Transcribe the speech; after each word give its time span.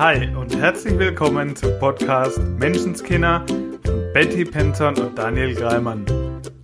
Hi 0.00 0.34
und 0.34 0.56
herzlich 0.56 0.98
willkommen 0.98 1.54
zum 1.54 1.78
Podcast 1.78 2.38
Menschenskinder 2.38 3.44
von 3.84 4.12
Betty 4.14 4.46
Penton 4.46 4.96
und 4.96 5.18
Daniel 5.18 5.54
Greimann. 5.54 6.06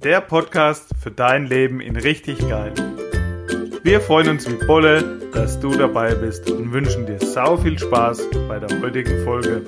Der 0.02 0.22
Podcast 0.22 0.88
für 0.98 1.10
dein 1.10 1.44
Leben 1.44 1.82
in 1.82 1.96
richtig 1.96 2.38
geil. 2.48 2.72
Wir 3.82 4.00
freuen 4.00 4.30
uns 4.30 4.50
wie 4.50 4.66
Bolle, 4.66 5.20
dass 5.34 5.60
du 5.60 5.68
dabei 5.76 6.14
bist 6.14 6.50
und 6.50 6.72
wünschen 6.72 7.04
dir 7.04 7.18
sau 7.18 7.58
viel 7.58 7.78
Spaß 7.78 8.26
bei 8.48 8.58
der 8.58 8.80
heutigen 8.80 9.22
Folge. 9.22 9.66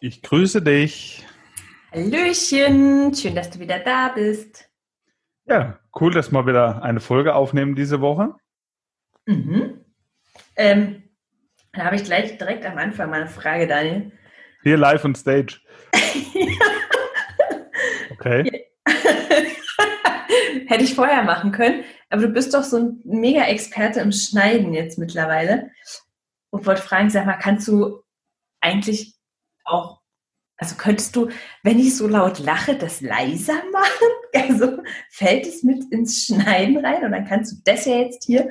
Ich 0.00 0.22
grüße 0.22 0.60
dich. 0.60 1.24
Hallöchen, 1.92 3.14
schön, 3.14 3.36
dass 3.36 3.48
du 3.48 3.60
wieder 3.60 3.78
da 3.78 4.08
bist. 4.08 4.68
Ja, 5.46 5.78
cool, 6.00 6.12
dass 6.12 6.32
wir 6.32 6.48
wieder 6.48 6.82
eine 6.82 6.98
Folge 6.98 7.36
aufnehmen 7.36 7.76
diese 7.76 8.00
Woche. 8.00 8.34
Mhm. 9.26 9.84
Ähm, 10.56 11.02
da 11.72 11.84
habe 11.84 11.96
ich 11.96 12.04
gleich 12.04 12.36
direkt 12.38 12.64
am 12.66 12.78
Anfang 12.78 13.10
mal 13.10 13.22
eine 13.22 13.30
Frage, 13.30 13.66
Daniel. 13.66 14.12
Hier 14.62 14.76
live 14.76 15.04
on 15.04 15.14
stage. 15.14 15.60
Okay. 18.22 18.68
Hätte 20.68 20.84
ich 20.84 20.94
vorher 20.94 21.24
machen 21.24 21.50
können, 21.50 21.82
aber 22.08 22.22
du 22.22 22.28
bist 22.28 22.54
doch 22.54 22.62
so 22.62 22.76
ein 22.76 23.00
mega 23.04 23.42
Experte 23.46 23.98
im 24.00 24.12
Schneiden 24.12 24.72
jetzt 24.72 24.96
mittlerweile. 24.96 25.72
Und 26.50 26.64
wollte 26.66 26.82
fragen, 26.82 27.10
sag 27.10 27.26
mal, 27.26 27.38
kannst 27.38 27.66
du 27.66 28.02
eigentlich 28.60 29.16
auch, 29.64 30.00
also 30.56 30.76
könntest 30.76 31.16
du, 31.16 31.30
wenn 31.64 31.80
ich 31.80 31.96
so 31.96 32.06
laut 32.06 32.38
lache, 32.38 32.76
das 32.76 33.00
leiser 33.00 33.60
machen? 33.72 34.08
Also 34.34 34.82
fällt 35.10 35.46
es 35.46 35.64
mit 35.64 35.90
ins 35.90 36.26
Schneiden 36.26 36.84
rein 36.84 37.04
und 37.04 37.10
dann 37.10 37.26
kannst 37.26 37.52
du 37.52 37.56
das 37.64 37.86
ja 37.86 37.96
jetzt 37.96 38.24
hier 38.24 38.50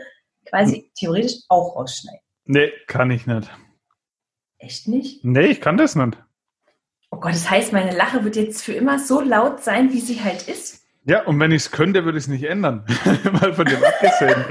quasi 0.51 0.91
theoretisch 0.95 1.33
auch 1.49 1.75
rausschneiden. 1.75 2.21
Nee, 2.45 2.71
kann 2.87 3.09
ich 3.11 3.25
nicht. 3.25 3.49
Echt 4.59 4.87
nicht? 4.87 5.23
Nee, 5.25 5.47
ich 5.47 5.61
kann 5.61 5.77
das 5.77 5.95
nicht. 5.95 6.21
Oh 7.09 7.17
Gott, 7.19 7.33
das 7.33 7.49
heißt, 7.49 7.73
meine 7.73 7.95
Lache 7.95 8.23
wird 8.23 8.35
jetzt 8.35 8.63
für 8.63 8.73
immer 8.73 8.99
so 8.99 9.21
laut 9.21 9.63
sein, 9.63 9.91
wie 9.91 9.99
sie 9.99 10.21
halt 10.23 10.47
ist. 10.47 10.83
Ja, 11.05 11.23
und 11.25 11.39
wenn 11.39 11.51
ich 11.51 11.63
es 11.63 11.71
könnte, 11.71 12.05
würde 12.05 12.17
ich 12.19 12.25
es 12.25 12.27
nicht 12.27 12.43
ändern. 12.43 12.85
Mal 13.41 13.53
von 13.53 13.65
dem 13.65 13.83
abgesehen. 13.83 14.45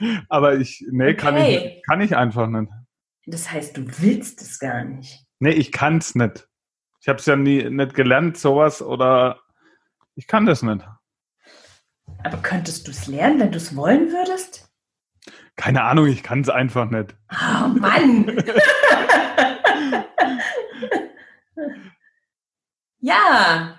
Aber 0.28 0.54
ich, 0.56 0.84
nee, 0.90 1.14
kann, 1.14 1.34
Okay. 1.34 1.74
ich, 1.76 1.82
kann 1.86 2.00
ich 2.00 2.16
einfach 2.16 2.46
nicht. 2.48 2.72
Das 3.26 3.52
heißt, 3.52 3.76
du 3.76 3.84
willst 4.00 4.40
es 4.40 4.58
gar 4.58 4.82
nicht. 4.84 5.24
Nee, 5.38 5.50
ich 5.52 5.72
kann 5.72 5.98
es 5.98 6.14
nicht. 6.14 6.48
Ich 7.02 7.08
habe 7.08 7.18
es 7.18 7.26
ja 7.26 7.36
nie 7.36 7.68
nicht 7.70 7.94
gelernt, 7.94 8.36
sowas, 8.38 8.82
oder 8.82 9.40
ich 10.16 10.26
kann 10.26 10.46
das 10.46 10.62
nicht. 10.62 10.84
Aber 12.24 12.38
könntest 12.38 12.86
du 12.86 12.90
es 12.90 13.06
lernen, 13.06 13.40
wenn 13.40 13.52
du 13.52 13.58
es 13.58 13.74
wollen 13.76 14.12
würdest? 14.12 14.70
Keine 15.56 15.82
Ahnung, 15.82 16.06
ich 16.06 16.22
kann 16.22 16.40
es 16.40 16.48
einfach 16.48 16.88
nicht. 16.90 17.14
Oh 17.30 17.68
Mann! 17.68 18.26
ja. 23.00 23.78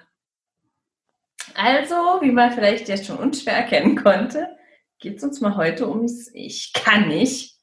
Also, 1.56 1.96
wie 2.22 2.32
man 2.32 2.52
vielleicht 2.52 2.88
jetzt 2.88 3.08
schon 3.08 3.18
unschwer 3.18 3.54
erkennen 3.54 3.96
konnte, 3.96 4.48
geht 5.00 5.18
es 5.18 5.24
uns 5.24 5.42
mal 5.42 5.56
heute 5.58 5.90
ums 5.90 6.30
Ich 6.34 6.74
kann 6.74 7.08
nicht. 7.08 7.58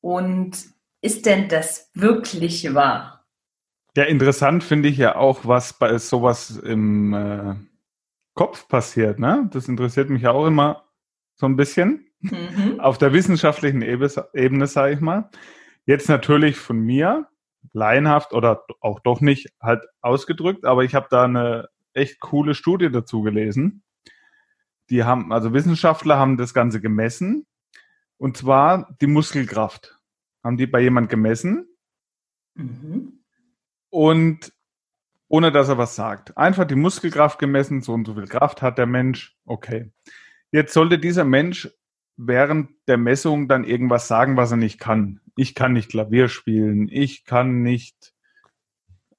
Und 0.00 0.56
ist 1.00 1.26
denn 1.26 1.48
das 1.48 1.90
wirklich 1.94 2.74
wahr? 2.74 3.26
Ja, 3.96 4.04
interessant 4.04 4.64
finde 4.64 4.88
ich 4.88 4.96
ja 4.96 5.16
auch, 5.16 5.40
was 5.44 5.74
bei 5.74 5.98
sowas 5.98 6.56
im 6.56 7.12
äh, 7.12 7.54
Kopf 8.34 8.68
passiert. 8.68 9.18
Ne? 9.18 9.48
Das 9.52 9.68
interessiert 9.68 10.10
mich 10.10 10.26
auch 10.26 10.46
immer 10.46 10.84
so 11.34 11.46
ein 11.46 11.56
bisschen. 11.56 12.06
Mhm. 12.20 12.80
Auf 12.80 12.98
der 12.98 13.12
wissenschaftlichen 13.12 13.82
Ebene, 13.82 14.10
Ebene 14.32 14.66
sage 14.66 14.94
ich 14.94 15.00
mal. 15.00 15.30
Jetzt 15.84 16.08
natürlich 16.08 16.56
von 16.56 16.78
mir, 16.78 17.28
laienhaft 17.72 18.32
oder 18.32 18.64
auch 18.80 19.00
doch 19.00 19.20
nicht 19.20 19.48
halt 19.60 19.84
ausgedrückt, 20.00 20.64
aber 20.64 20.84
ich 20.84 20.94
habe 20.94 21.06
da 21.10 21.24
eine 21.24 21.68
echt 21.94 22.20
coole 22.20 22.54
Studie 22.54 22.90
dazu 22.90 23.22
gelesen. 23.22 23.82
Die 24.90 25.04
haben, 25.04 25.32
also 25.32 25.52
Wissenschaftler 25.52 26.18
haben 26.18 26.36
das 26.36 26.54
Ganze 26.54 26.80
gemessen. 26.80 27.46
Und 28.18 28.36
zwar 28.36 28.94
die 29.00 29.06
Muskelkraft. 29.06 29.98
Haben 30.44 30.56
die 30.56 30.66
bei 30.66 30.80
jemand 30.80 31.08
gemessen 31.08 31.68
Mhm. 32.54 33.20
und 33.90 34.52
ohne 35.32 35.50
dass 35.50 35.70
er 35.70 35.78
was 35.78 35.96
sagt. 35.96 36.36
Einfach 36.36 36.66
die 36.66 36.74
Muskelkraft 36.74 37.38
gemessen, 37.38 37.80
so 37.80 37.94
und 37.94 38.06
so 38.06 38.14
viel 38.14 38.26
Kraft 38.26 38.60
hat 38.60 38.76
der 38.76 38.84
Mensch. 38.84 39.34
Okay. 39.46 39.90
Jetzt 40.50 40.74
sollte 40.74 40.98
dieser 40.98 41.24
Mensch 41.24 41.70
während 42.18 42.68
der 42.86 42.98
Messung 42.98 43.48
dann 43.48 43.64
irgendwas 43.64 44.08
sagen, 44.08 44.36
was 44.36 44.50
er 44.50 44.58
nicht 44.58 44.78
kann. 44.78 45.20
Ich 45.34 45.54
kann 45.54 45.72
nicht 45.72 45.90
Klavier 45.90 46.28
spielen, 46.28 46.86
ich 46.90 47.24
kann 47.24 47.62
nicht 47.62 48.12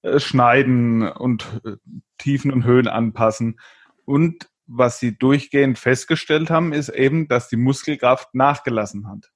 äh, 0.04 0.20
schneiden 0.20 1.02
und 1.02 1.60
äh, 1.66 1.78
Tiefen 2.20 2.52
und 2.52 2.64
Höhen 2.64 2.88
anpassen. 2.88 3.60
Und 4.06 4.52
was 4.68 5.00
sie 5.00 5.18
durchgehend 5.18 5.80
festgestellt 5.80 6.52
haben, 6.52 6.74
ist 6.74 6.90
eben, 6.90 7.28
dass 7.28 7.50
die 7.50 7.58
Muskelkraft 7.58 8.36
nachgelassen 8.36 9.08
hat. 9.08 9.32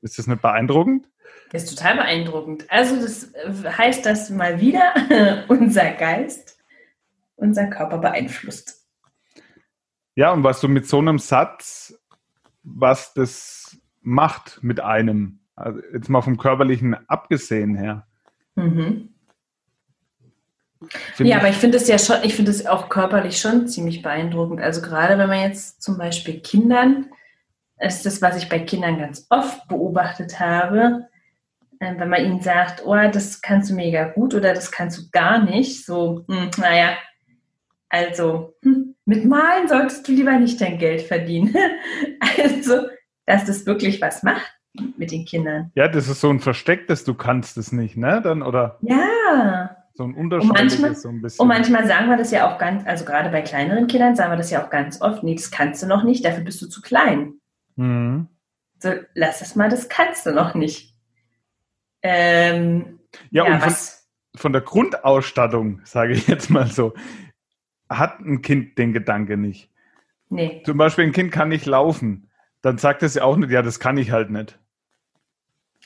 Ist 0.00 0.18
das 0.18 0.26
nicht 0.26 0.40
beeindruckend? 0.40 1.10
Das 1.50 1.64
ist 1.64 1.76
total 1.76 1.96
beeindruckend. 1.96 2.70
Also 2.70 2.96
das 2.96 3.32
äh, 3.34 3.70
heißt, 3.70 4.04
dass 4.04 4.30
mal 4.30 4.60
wieder 4.60 4.94
unser 5.48 5.90
Geist 5.92 6.54
unser 7.36 7.66
Körper 7.66 7.98
beeinflusst. 7.98 8.86
Ja, 10.14 10.32
und 10.32 10.44
was 10.44 10.60
du 10.60 10.68
mit 10.68 10.88
so 10.88 10.98
einem 10.98 11.18
Satz, 11.18 11.98
was 12.62 13.12
das 13.14 13.76
macht 14.00 14.62
mit 14.62 14.80
einem, 14.80 15.40
also 15.56 15.80
jetzt 15.92 16.08
mal 16.08 16.22
vom 16.22 16.36
körperlichen 16.36 16.96
abgesehen 17.08 17.74
her. 17.74 18.06
Mhm. 18.54 19.10
Ja, 21.18 21.38
aber 21.38 21.48
ich 21.48 21.56
finde 21.56 21.78
es 21.78 21.88
ja 21.88 21.98
schon, 21.98 22.16
ich 22.24 22.34
finde 22.34 22.50
es 22.50 22.66
auch 22.66 22.90
körperlich 22.90 23.40
schon 23.40 23.66
ziemlich 23.66 24.02
beeindruckend. 24.02 24.60
Also 24.60 24.82
gerade 24.82 25.18
wenn 25.18 25.28
man 25.28 25.40
jetzt 25.40 25.82
zum 25.82 25.96
Beispiel 25.96 26.40
Kindern, 26.40 27.06
das 27.78 27.96
ist 27.96 28.06
das, 28.06 28.22
was 28.22 28.36
ich 28.36 28.48
bei 28.48 28.58
Kindern 28.58 28.98
ganz 28.98 29.26
oft 29.30 29.66
beobachtet 29.66 30.38
habe, 30.40 31.08
wenn 31.80 32.08
man 32.08 32.24
ihnen 32.24 32.40
sagt, 32.40 32.82
oh, 32.84 32.94
das 33.12 33.40
kannst 33.42 33.70
du 33.70 33.74
mega 33.74 34.04
gut 34.08 34.34
oder 34.34 34.54
das 34.54 34.70
kannst 34.72 34.98
du 34.98 35.02
gar 35.12 35.42
nicht, 35.44 35.84
so, 35.84 36.24
hm, 36.28 36.50
naja, 36.58 36.96
also 37.88 38.54
hm, 38.62 38.94
mit 39.04 39.24
Malen 39.24 39.68
solltest 39.68 40.06
du 40.08 40.12
lieber 40.12 40.32
nicht 40.38 40.60
dein 40.60 40.78
Geld 40.78 41.02
verdienen. 41.02 41.54
also, 42.42 42.88
dass 43.26 43.44
das 43.44 43.66
wirklich 43.66 44.00
was 44.00 44.22
macht 44.22 44.52
mit 44.96 45.12
den 45.12 45.24
Kindern. 45.24 45.70
ja, 45.74 45.86
das 45.88 46.08
ist 46.08 46.20
so 46.20 46.30
ein 46.30 46.40
verstecktes, 46.40 47.04
du 47.04 47.14
kannst 47.14 47.56
es 47.58 47.70
nicht, 47.70 47.96
ne? 47.96 48.20
Dann, 48.22 48.42
oder 48.42 48.78
Ja. 48.82 49.76
so 49.94 50.04
ein 50.04 50.10
manchmal- 50.16 50.40
unterschwelliges, 50.40 51.02
so 51.02 51.08
ein 51.08 51.22
bisschen. 51.22 51.40
Und 51.42 51.48
manchmal 51.48 51.86
sagen 51.86 52.08
wir 52.08 52.16
das 52.16 52.30
ja 52.32 52.52
auch 52.52 52.58
ganz, 52.58 52.84
also 52.86 53.04
gerade 53.04 53.30
bei 53.30 53.42
kleineren 53.42 53.86
Kindern 53.86 54.16
sagen 54.16 54.32
wir 54.32 54.36
das 54.36 54.50
ja 54.50 54.64
auch 54.64 54.70
ganz 54.70 55.00
oft, 55.00 55.22
nee, 55.22 55.34
das 55.36 55.50
kannst 55.50 55.82
du 55.82 55.86
noch 55.86 56.02
nicht, 56.02 56.24
dafür 56.24 56.42
bist 56.42 56.60
du 56.62 56.66
zu 56.66 56.80
klein. 56.82 57.34
Mhm. 57.76 58.28
So, 58.80 58.90
lass 59.14 59.40
es 59.40 59.54
mal, 59.54 59.68
das 59.68 59.88
kannst 59.88 60.26
du 60.26 60.32
noch 60.32 60.54
nicht. 60.54 60.93
Ähm, 62.04 63.00
Ja, 63.30 63.46
ja, 63.46 63.54
und 63.54 63.60
von, 63.60 63.70
was? 63.70 64.08
von 64.36 64.52
der 64.52 64.60
Grundausstattung, 64.62 65.80
sage 65.84 66.12
ich 66.12 66.28
jetzt 66.28 66.50
mal 66.50 66.66
so, 66.66 66.94
hat 67.90 68.20
ein 68.20 68.42
Kind 68.42 68.78
den 68.78 68.92
Gedanke 68.92 69.36
nicht. 69.36 69.70
Nee. 70.28 70.62
Zum 70.64 70.76
Beispiel 70.78 71.04
ein 71.04 71.12
Kind 71.12 71.32
kann 71.32 71.48
nicht 71.48 71.66
laufen. 71.66 72.30
Dann 72.62 72.78
sagt 72.78 73.02
es 73.02 73.14
ja 73.14 73.24
auch 73.24 73.36
nicht, 73.36 73.50
ja, 73.50 73.62
das 73.62 73.80
kann 73.80 73.96
ich 73.96 74.10
halt 74.10 74.30
nicht. 74.30 74.58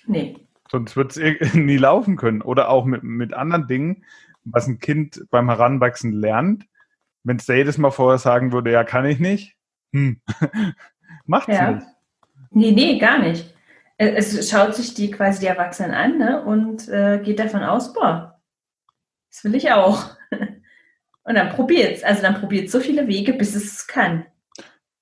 Nee. 0.07 0.37
Sonst 0.71 0.97
wird 0.97 1.17
es 1.17 1.55
nie 1.55 1.77
laufen 1.77 2.17
können. 2.17 2.43
Oder 2.43 2.69
auch 2.69 2.85
mit, 2.85 3.03
mit 3.03 3.33
anderen 3.35 3.67
Dingen, 3.67 4.05
was 4.45 4.67
ein 4.67 4.79
Kind 4.79 5.25
beim 5.31 5.49
Heranwachsen 5.49 6.13
lernt. 6.13 6.67
Wenn 7.25 7.37
es 7.37 7.47
jedes 7.47 7.79
Mal 7.79 7.91
vorher 7.91 8.19
sagen 8.19 8.53
würde, 8.53 8.71
ja, 8.73 8.85
kann 8.85 9.05
ich 9.05 9.19
nicht, 9.19 9.57
hm. 9.93 10.21
macht's 11.27 11.49
Ja. 11.55 11.73
nicht. 11.73 11.87
Nee, 12.51 12.73
nee, 12.73 12.99
gar 12.99 13.19
nicht. 13.19 13.55
Äh, 13.99 14.15
Es 14.15 14.51
schaut 14.51 14.75
sich 14.75 14.95
die 14.95 15.11
quasi 15.11 15.41
die 15.41 15.47
Erwachsenen 15.47 15.93
an 15.93 16.19
ne, 16.19 16.43
und 16.43 16.89
äh, 16.89 17.21
geht 17.23 17.39
davon 17.39 17.63
aus, 17.63 17.93
boah, 17.93 18.41
das 19.31 19.45
will 19.45 19.55
ich 19.55 19.71
auch. 19.73 20.11
Und 21.25 21.35
dann 21.35 21.51
probiert's. 21.51 22.03
Also 22.03 22.23
dann 22.23 22.41
probiert 22.41 22.71
so 22.71 22.81
viele 22.81 23.07
Wege, 23.07 23.35
bis 23.35 23.55
es 23.55 23.65
es 23.65 23.87
kann. 23.87 24.25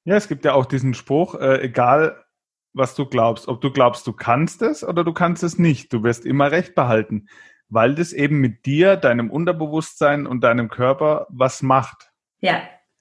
Ja, 0.03 0.17
es 0.17 0.27
gibt 0.27 0.45
ja 0.45 0.55
auch 0.55 0.67
diesen 0.67 0.93
Spruch, 0.93 1.37
äh, 1.37 1.63
egal 1.63 2.25
was 2.73 2.97
du 2.97 3.07
glaubst, 3.07 3.47
ob 3.47 3.61
du 3.61 3.71
glaubst, 3.71 4.07
du 4.09 4.13
kannst 4.13 4.61
es 4.61 4.83
oder 4.83 5.05
du 5.05 5.13
kannst 5.13 5.45
es 5.45 5.57
nicht, 5.57 5.93
du 5.93 6.03
wirst 6.03 6.27
immer 6.27 6.51
recht 6.51 6.75
behalten, 6.75 7.29
weil 7.69 7.95
das 7.95 8.13
eben 8.13 8.41
mit 8.41 8.67
dir, 8.67 8.97
deinem 8.97 9.31
Unterbewusstsein 9.31 10.27
und 10.27 10.43
deinem 10.43 10.69
Körper 10.69 11.27
was 11.31 11.63
macht. 11.63 12.11
Ja, 12.41 12.61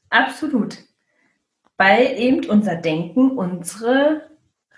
absolut. 0.09 0.77
Weil 1.77 2.17
eben 2.17 2.45
unser 2.47 2.75
Denken 2.75 3.31
unsere 3.31 4.29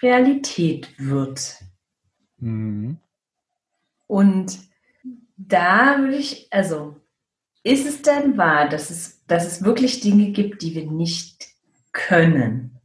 Realität 0.02 0.90
wird. 0.98 1.62
Mhm. 2.38 2.98
Und 4.08 4.60
da 5.36 5.98
würde 6.00 6.18
ich, 6.18 6.48
also, 6.52 7.02
ist 7.64 7.86
es 7.86 8.02
denn 8.02 8.38
wahr, 8.38 8.70
dass 8.70 8.90
es, 8.90 9.26
dass 9.26 9.46
es 9.46 9.64
wirklich 9.64 10.00
Dinge 10.00 10.32
gibt, 10.32 10.62
die 10.62 10.74
wir 10.74 10.90
nicht 10.90 11.48
können? 11.92 12.80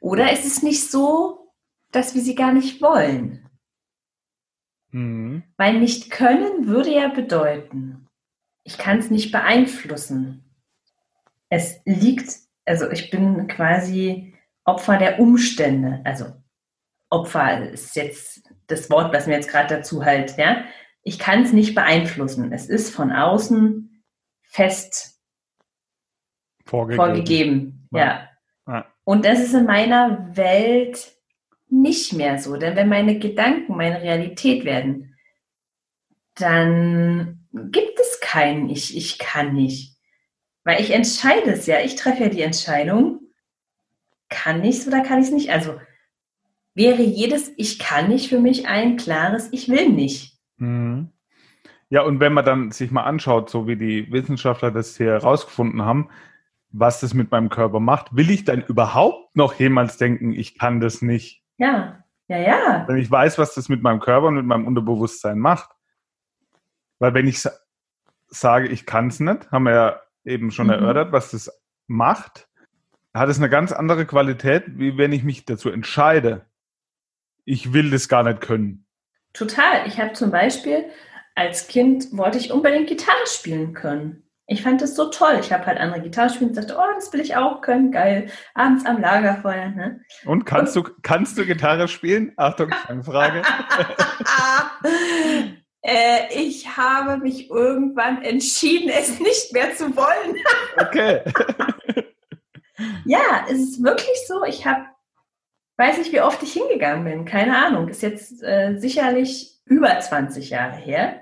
Oder 0.00 0.32
ist 0.32 0.44
es 0.44 0.62
nicht 0.62 0.90
so, 0.90 1.52
dass 1.90 2.14
wir 2.14 2.22
sie 2.22 2.34
gar 2.34 2.52
nicht 2.52 2.80
wollen? 2.80 3.48
Mhm. 4.90 5.42
Weil 5.56 5.80
nicht 5.80 6.10
können 6.10 6.66
würde 6.66 6.94
ja 6.94 7.08
bedeuten, 7.08 8.06
ich 8.62 8.78
kann 8.78 8.98
es 8.98 9.10
nicht 9.10 9.32
beeinflussen. 9.32 10.44
Es 11.48 11.80
liegt, 11.84 12.32
also 12.64 12.90
ich 12.90 13.10
bin 13.10 13.46
quasi 13.46 14.33
Opfer 14.64 14.98
der 14.98 15.20
Umstände. 15.20 16.00
Also 16.04 16.26
Opfer 17.10 17.70
ist 17.70 17.94
jetzt 17.96 18.42
das 18.66 18.90
Wort, 18.90 19.12
was 19.14 19.26
mir 19.26 19.34
jetzt 19.34 19.50
gerade 19.50 19.76
dazu 19.76 20.04
halt, 20.04 20.36
ja. 20.36 20.64
Ich 21.02 21.18
kann 21.18 21.42
es 21.42 21.52
nicht 21.52 21.74
beeinflussen. 21.74 22.52
Es 22.52 22.66
ist 22.66 22.94
von 22.94 23.12
außen 23.12 24.02
fest 24.42 25.20
Vorgegeben. 26.64 26.96
vorgegeben. 26.96 27.88
Ja. 27.92 28.30
Ja. 28.66 28.86
Und 29.04 29.26
das 29.26 29.40
ist 29.40 29.52
in 29.52 29.66
meiner 29.66 30.34
Welt 30.34 31.12
nicht 31.68 32.14
mehr 32.14 32.38
so. 32.38 32.56
Denn 32.56 32.74
wenn 32.74 32.88
meine 32.88 33.18
Gedanken 33.18 33.76
meine 33.76 34.00
Realität 34.00 34.64
werden, 34.64 35.16
dann 36.34 37.46
gibt 37.52 38.00
es 38.00 38.20
kein 38.20 38.68
Ich, 38.70 38.96
ich 38.96 39.18
kann 39.18 39.54
nicht. 39.54 39.96
Weil 40.64 40.80
ich 40.80 40.92
entscheide 40.92 41.52
es 41.52 41.66
ja. 41.66 41.80
Ich 41.80 41.96
treffe 41.96 42.24
ja 42.24 42.28
die 42.30 42.42
Entscheidung, 42.42 43.20
kann 44.28 44.64
ich 44.64 44.78
es 44.78 44.88
oder 44.88 45.02
kann 45.02 45.20
ich 45.20 45.26
es 45.26 45.32
nicht. 45.32 45.50
Also 45.50 45.80
wäre 46.74 47.02
jedes 47.02 47.52
Ich 47.56 47.78
kann 47.78 48.08
nicht 48.08 48.28
für 48.28 48.40
mich 48.40 48.66
ein 48.66 48.96
klares 48.96 49.48
Ich 49.52 49.68
will 49.68 49.90
nicht. 49.90 50.38
Mhm. 50.56 51.10
Ja, 51.90 52.02
und 52.02 52.18
wenn 52.18 52.32
man 52.32 52.44
dann 52.44 52.70
sich 52.72 52.90
mal 52.90 53.04
anschaut, 53.04 53.50
so 53.50 53.66
wie 53.66 53.76
die 53.76 54.10
Wissenschaftler 54.10 54.70
das 54.70 54.96
hier 54.96 55.12
herausgefunden 55.12 55.82
haben, 55.82 56.08
was 56.70 57.00
das 57.00 57.14
mit 57.14 57.30
meinem 57.30 57.50
Körper 57.50 57.78
macht, 57.78 58.16
will 58.16 58.30
ich 58.30 58.44
dann 58.44 58.62
überhaupt 58.62 59.36
noch 59.36 59.54
jemals 59.54 59.96
denken, 59.96 60.32
ich 60.32 60.58
kann 60.58 60.80
das 60.80 61.02
nicht? 61.02 61.44
Ja, 61.58 62.04
ja, 62.26 62.38
ja. 62.38 62.84
Wenn 62.88 62.96
ich 62.96 63.08
weiß, 63.10 63.38
was 63.38 63.54
das 63.54 63.68
mit 63.68 63.82
meinem 63.82 64.00
Körper 64.00 64.26
und 64.26 64.34
mit 64.34 64.46
meinem 64.46 64.66
Unterbewusstsein 64.66 65.38
macht. 65.38 65.70
Weil 66.98 67.14
wenn 67.14 67.28
ich 67.28 67.40
sa 67.40 67.50
sage, 68.28 68.66
ich 68.66 68.86
kann 68.86 69.08
es 69.08 69.20
nicht, 69.20 69.52
haben 69.52 69.64
wir 69.64 69.72
ja 69.74 70.00
eben 70.24 70.50
schon 70.50 70.66
Mhm. 70.66 70.72
erörtert, 70.72 71.12
was 71.12 71.30
das 71.30 71.62
macht, 71.86 72.48
hat 73.14 73.28
es 73.28 73.38
eine 73.38 73.48
ganz 73.48 73.72
andere 73.72 74.06
Qualität, 74.06 74.64
wie 74.66 74.98
wenn 74.98 75.12
ich 75.12 75.22
mich 75.22 75.44
dazu 75.44 75.70
entscheide, 75.70 76.46
ich 77.44 77.72
will 77.72 77.90
das 77.90 78.08
gar 78.08 78.24
nicht 78.24 78.40
können. 78.40 78.86
Total. 79.32 79.86
Ich 79.86 80.00
habe 80.00 80.12
zum 80.12 80.30
Beispiel 80.30 80.84
als 81.34 81.66
Kind 81.66 82.16
wollte 82.16 82.38
ich 82.38 82.52
unbedingt 82.52 82.86
Gitarre 82.86 83.26
spielen 83.26 83.74
können. 83.74 84.22
Ich 84.46 84.62
fand 84.62 84.82
das 84.82 84.94
so 84.94 85.06
toll. 85.08 85.38
Ich 85.40 85.52
habe 85.52 85.64
halt 85.64 85.78
andere 85.78 86.02
Gitarre 86.02 86.28
spielen 86.28 86.50
und 86.50 86.56
dachte, 86.56 86.76
oh, 86.78 86.94
das 86.94 87.12
will 87.12 87.20
ich 87.20 87.34
auch 87.34 87.62
können. 87.62 87.90
Geil. 87.90 88.28
Abends 88.52 88.84
am 88.84 89.00
Lagerfeuer. 89.00 89.70
Ne? 89.70 90.00
Und 90.26 90.44
kannst 90.44 90.76
du, 90.76 90.82
kannst 91.02 91.38
du 91.38 91.46
Gitarre 91.46 91.88
spielen? 91.88 92.32
Achtung, 92.36 92.70
Fangfrage. 92.86 93.42
äh, 95.82 96.34
ich 96.34 96.76
habe 96.76 97.16
mich 97.18 97.48
irgendwann 97.48 98.22
entschieden, 98.22 98.90
es 98.90 99.18
nicht 99.18 99.52
mehr 99.54 99.74
zu 99.74 99.96
wollen. 99.96 100.36
Okay. 100.76 101.22
Ja, 103.04 103.46
es 103.48 103.58
ist 103.58 103.82
wirklich 103.82 104.26
so. 104.26 104.44
Ich 104.44 104.66
habe, 104.66 104.84
weiß 105.76 105.98
nicht, 105.98 106.12
wie 106.12 106.20
oft 106.20 106.42
ich 106.42 106.52
hingegangen 106.52 107.04
bin. 107.04 107.24
Keine 107.24 107.56
Ahnung. 107.56 107.88
Ist 107.88 108.02
jetzt 108.02 108.42
äh, 108.42 108.76
sicherlich 108.78 109.60
über 109.64 109.98
20 109.98 110.50
Jahre 110.50 110.76
her. 110.76 111.20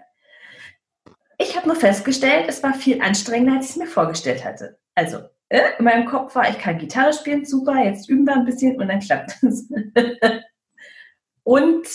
Ich 1.38 1.56
habe 1.56 1.66
nur 1.66 1.76
festgestellt, 1.76 2.46
es 2.48 2.62
war 2.62 2.74
viel 2.74 3.00
anstrengender, 3.02 3.56
als 3.56 3.66
ich 3.66 3.70
es 3.72 3.76
mir 3.76 3.86
vorgestellt 3.86 4.44
hatte. 4.44 4.78
Also, 4.94 5.18
äh, 5.48 5.60
in 5.78 5.84
meinem 5.84 6.06
Kopf 6.06 6.34
war, 6.34 6.48
ich 6.48 6.58
kann 6.58 6.78
Gitarre 6.78 7.12
spielen, 7.12 7.44
super, 7.44 7.82
jetzt 7.84 8.08
üben 8.08 8.26
wir 8.26 8.34
ein 8.34 8.44
bisschen 8.44 8.80
und 8.80 8.88
dann 8.88 9.00
klappt 9.00 9.42
es. 9.42 9.68
und 11.42 11.86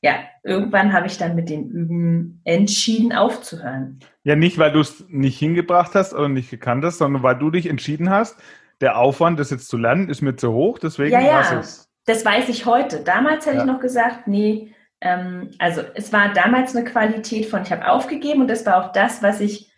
ja, 0.00 0.20
irgendwann 0.44 0.92
habe 0.92 1.08
ich 1.08 1.18
dann 1.18 1.34
mit 1.34 1.50
dem 1.50 1.68
Üben 1.70 2.40
entschieden 2.44 3.12
aufzuhören. 3.12 3.98
Ja, 4.22 4.36
nicht, 4.36 4.58
weil 4.58 4.70
du 4.70 4.80
es 4.80 5.04
nicht 5.08 5.38
hingebracht 5.38 5.94
hast 5.94 6.14
oder 6.14 6.28
nicht 6.28 6.50
gekannt 6.50 6.84
hast, 6.84 6.98
sondern 6.98 7.22
weil 7.22 7.38
du 7.38 7.50
dich 7.50 7.66
entschieden 7.66 8.10
hast, 8.10 8.38
der 8.80 8.98
Aufwand, 8.98 9.38
das 9.40 9.50
jetzt 9.50 9.68
zu 9.68 9.76
lernen, 9.76 10.08
ist 10.08 10.22
mir 10.22 10.36
zu 10.36 10.52
hoch, 10.52 10.78
deswegen 10.78 11.12
Ja, 11.12 11.20
ja. 11.20 11.58
es. 11.58 11.88
Das 12.06 12.24
weiß 12.24 12.48
ich 12.48 12.64
heute. 12.64 13.00
Damals 13.02 13.44
hätte 13.46 13.56
Ja. 13.56 13.62
ich 13.62 13.66
noch 13.70 13.80
gesagt, 13.80 14.26
nee, 14.28 14.74
ähm, 15.00 15.50
also 15.58 15.82
es 15.94 16.12
war 16.12 16.32
damals 16.32 16.74
eine 16.74 16.84
Qualität 16.84 17.46
von, 17.46 17.62
ich 17.62 17.70
habe 17.72 17.88
aufgegeben 17.90 18.40
und 18.42 18.48
das 18.48 18.64
war 18.66 18.84
auch 18.84 18.92
das, 18.92 19.22
was 19.22 19.40
ich 19.40 19.70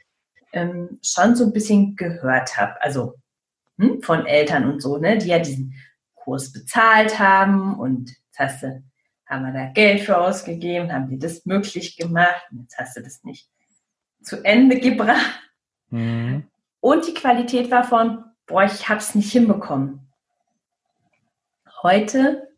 ähm, 0.53 0.99
schon 1.03 1.35
so 1.37 1.45
ein 1.45 1.53
bisschen 1.53 1.97
gehört 1.97 2.57
habe. 2.57 2.81
Also 2.83 3.15
hm, 3.79 4.03
von 4.03 4.27
Eltern 4.27 4.71
und 4.71 4.81
so, 4.83 4.99
ne, 4.99 5.19
die 5.19 5.29
ja 5.29 5.39
diesen 5.39 5.75
Kurs 6.15 6.53
bezahlt 6.53 7.19
haben 7.19 7.79
und 7.79 8.11
jetzt 8.11 8.39
hast 8.39 8.63
du, 8.63 8.83
haben 9.27 9.45
wir 9.45 9.53
da 9.53 9.67
Geld 9.73 10.01
für 10.03 10.19
ausgegeben, 10.19 10.93
haben 10.93 11.09
die 11.09 11.19
das 11.19 11.45
möglich 11.47 11.97
gemacht 11.97 12.47
und 12.51 12.63
jetzt 12.63 12.79
hast 12.79 12.97
du 12.97 13.03
das 13.03 13.23
nicht 13.25 13.49
zu 14.23 14.45
Ende 14.45 14.79
gebracht. 14.81 15.41
Mhm. 15.91 16.45
Und 16.81 17.07
die 17.07 17.15
Qualität 17.15 17.71
war 17.71 17.85
von, 17.85 18.25
boah, 18.51 18.65
ich 18.65 18.89
habe 18.89 19.01
es 19.01 19.15
nicht 19.15 19.33
hinbekommen. 19.33 20.01
Heute 21.83 22.49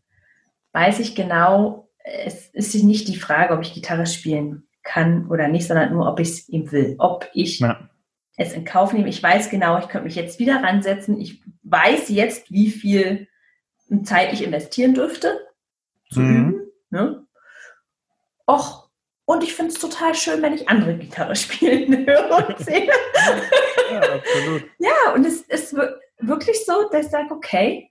weiß 0.72 0.98
ich 0.98 1.14
genau, 1.14 1.88
es 2.04 2.48
ist 2.48 2.74
nicht 2.82 3.06
die 3.08 3.16
Frage, 3.18 3.54
ob 3.54 3.60
ich 3.62 3.74
Gitarre 3.74 4.06
spielen 4.06 4.66
kann 4.82 5.28
oder 5.28 5.46
nicht, 5.48 5.68
sondern 5.68 5.92
nur, 5.92 6.08
ob 6.10 6.18
ich 6.18 6.28
es 6.30 6.48
ihm 6.48 6.72
will, 6.72 6.96
ob 6.98 7.28
ich 7.34 7.60
Ja. 7.60 7.88
es 8.36 8.52
in 8.52 8.64
Kauf 8.64 8.92
nehme. 8.92 9.08
Ich 9.08 9.22
weiß 9.22 9.50
genau, 9.50 9.78
ich 9.78 9.88
könnte 9.88 10.06
mich 10.06 10.16
jetzt 10.16 10.38
wieder 10.40 10.62
ransetzen. 10.62 11.20
Ich 11.20 11.44
weiß 11.62 12.08
jetzt, 12.08 12.50
wie 12.50 12.70
viel 12.70 13.28
Zeit 14.02 14.32
ich 14.32 14.42
investieren 14.42 14.94
dürfte 14.94 15.38
zu 16.10 16.20
Mhm. 16.20 16.36
üben. 16.48 16.70
Ne? 16.90 17.26
Och, 18.48 18.81
und 19.32 19.42
ich 19.44 19.54
finde 19.54 19.72
es 19.72 19.78
total 19.78 20.14
schön, 20.14 20.42
wenn 20.42 20.52
ich 20.54 20.68
andere 20.68 20.96
Gitarre 20.96 21.34
spielen 21.36 22.06
höre 22.06 22.48
und 22.48 22.58
sehe. 22.64 22.86
ja, 23.90 24.00
absolut. 24.00 24.64
Ja, 24.78 25.12
und 25.14 25.26
es 25.26 25.42
ist 25.42 25.74
wir- 25.74 26.00
wirklich 26.18 26.64
so, 26.64 26.88
dass 26.90 27.06
ich 27.06 27.10
sage, 27.12 27.32
okay, 27.34 27.90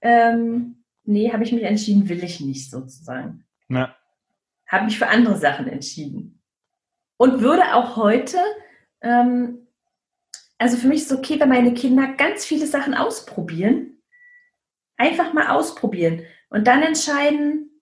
ähm, 0.00 0.84
nee, 1.04 1.32
habe 1.32 1.44
ich 1.44 1.52
mich 1.52 1.62
entschieden, 1.64 2.08
will 2.08 2.22
ich 2.22 2.40
nicht 2.40 2.70
sozusagen. 2.70 3.44
Ja. 3.68 3.94
Habe 4.66 4.84
mich 4.86 4.98
für 4.98 5.08
andere 5.08 5.36
Sachen 5.36 5.66
entschieden. 5.68 6.42
Und 7.16 7.40
würde 7.40 7.74
auch 7.74 7.96
heute, 7.96 8.38
ähm, 9.00 9.66
also 10.58 10.76
für 10.76 10.88
mich 10.88 11.02
ist 11.02 11.10
es 11.12 11.18
okay, 11.18 11.38
wenn 11.40 11.48
meine 11.48 11.74
Kinder 11.74 12.06
ganz 12.16 12.44
viele 12.44 12.66
Sachen 12.66 12.94
ausprobieren. 12.94 14.00
Einfach 14.96 15.32
mal 15.32 15.48
ausprobieren 15.48 16.22
und 16.50 16.66
dann 16.66 16.82
entscheiden, 16.82 17.80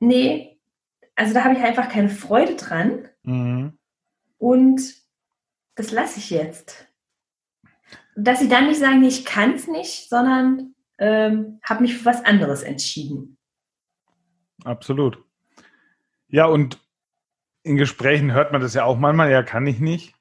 nee, 0.00 0.51
also 1.14 1.34
da 1.34 1.44
habe 1.44 1.54
ich 1.54 1.62
einfach 1.62 1.88
keine 1.88 2.08
Freude 2.08 2.56
dran 2.56 3.08
Mhm. 3.24 3.78
und 4.38 4.80
das 5.74 5.90
lasse 5.92 6.18
ich 6.18 6.30
jetzt. 6.30 6.88
Dass 8.16 8.40
sie 8.40 8.48
dann 8.48 8.66
nicht 8.66 8.80
sagen, 8.80 9.02
ich 9.04 9.24
kann 9.24 9.54
es 9.54 9.68
nicht, 9.68 10.08
sondern 10.08 10.74
ähm, 10.98 11.60
habe 11.64 11.82
mich 11.82 11.96
für 11.96 12.04
was 12.04 12.24
anderes 12.24 12.62
entschieden. 12.62 13.38
Absolut. 14.64 15.22
Ja, 16.28 16.46
und 16.46 16.78
in 17.62 17.76
Gesprächen 17.76 18.32
hört 18.32 18.52
man 18.52 18.60
das 18.60 18.74
ja 18.74 18.84
auch 18.84 18.98
manchmal, 18.98 19.30
ja, 19.30 19.42
kann 19.42 19.66
ich 19.66 19.80
nicht. 19.80 20.14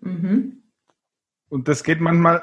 Mhm. 0.00 0.62
Und 1.48 1.68
das 1.68 1.84
geht 1.84 2.00
manchmal 2.00 2.42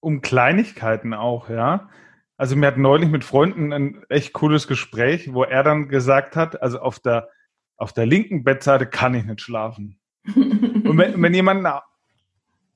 um 0.00 0.20
Kleinigkeiten 0.20 1.14
auch, 1.14 1.48
ja. 1.48 1.88
Also 2.36 2.56
wir 2.56 2.66
hatten 2.66 2.82
neulich 2.82 3.10
mit 3.10 3.24
Freunden 3.24 3.72
ein 3.72 4.04
echt 4.08 4.32
cooles 4.32 4.68
Gespräch, 4.68 5.32
wo 5.32 5.42
er 5.44 5.62
dann 5.62 5.88
gesagt 5.88 6.36
hat, 6.36 6.60
also 6.60 6.80
auf 6.80 6.98
der, 7.00 7.28
auf 7.76 7.92
der 7.92 8.06
linken 8.06 8.44
Bettseite 8.44 8.86
kann 8.86 9.14
ich 9.14 9.24
nicht 9.24 9.40
schlafen. 9.40 9.98
Und 10.34 10.98
wenn, 10.98 11.20
wenn 11.22 11.34
jemand, 11.34 11.66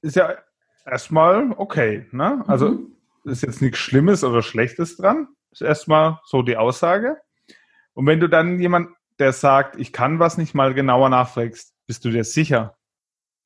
ist 0.03 0.17
ja 0.17 0.37
erstmal 0.87 1.53
okay, 1.57 2.07
ne? 2.13 2.43
Also 2.47 2.71
Mhm. 2.71 2.97
ist 3.25 3.43
jetzt 3.43 3.61
nichts 3.61 3.79
Schlimmes 3.79 4.25
oder 4.25 4.43
Schlechtes 4.43 4.97
dran. 4.97 5.29
Ist 5.51 5.63
erstmal 5.63 6.21
so 6.25 6.43
die 6.43 6.57
Aussage. 6.57 7.19
Und 7.93 8.07
wenn 8.07 8.21
du 8.21 8.29
dann 8.29 8.61
jemand, 8.61 8.91
der 9.19 9.33
sagt, 9.33 9.77
ich 9.77 9.93
kann 9.93 10.19
was 10.19 10.39
nicht 10.39 10.55
mal 10.55 10.73
genauer 10.73 11.11
nachfragst, 11.11 11.75
bist 11.87 12.05
du 12.05 12.11
dir 12.11 12.25
sicher, 12.25 12.79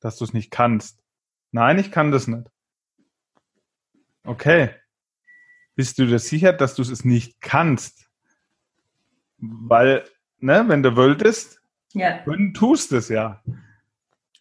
dass 0.01 0.17
du 0.19 0.25
es 0.25 0.33
nicht 0.33 0.53
kannst? 0.53 1.03
Nein, 1.51 1.79
ich 1.79 1.91
kann 1.91 2.13
das 2.13 2.29
nicht. 2.29 2.49
Okay. 4.25 4.71
Bist 5.75 5.99
du 5.99 6.07
dir 6.07 6.19
sicher, 6.19 6.53
dass 6.53 6.75
du 6.75 6.83
es 6.83 7.05
nicht 7.05 7.41
kannst? 7.41 8.09
Weil, 9.39 10.05
ne, 10.39 10.65
wenn 10.69 10.83
du 10.83 10.97
wolltest, 10.97 11.61
ja. 11.93 12.19
können 12.19 12.55
tust 12.55 12.93
es 12.93 13.09
ja. 13.09 13.43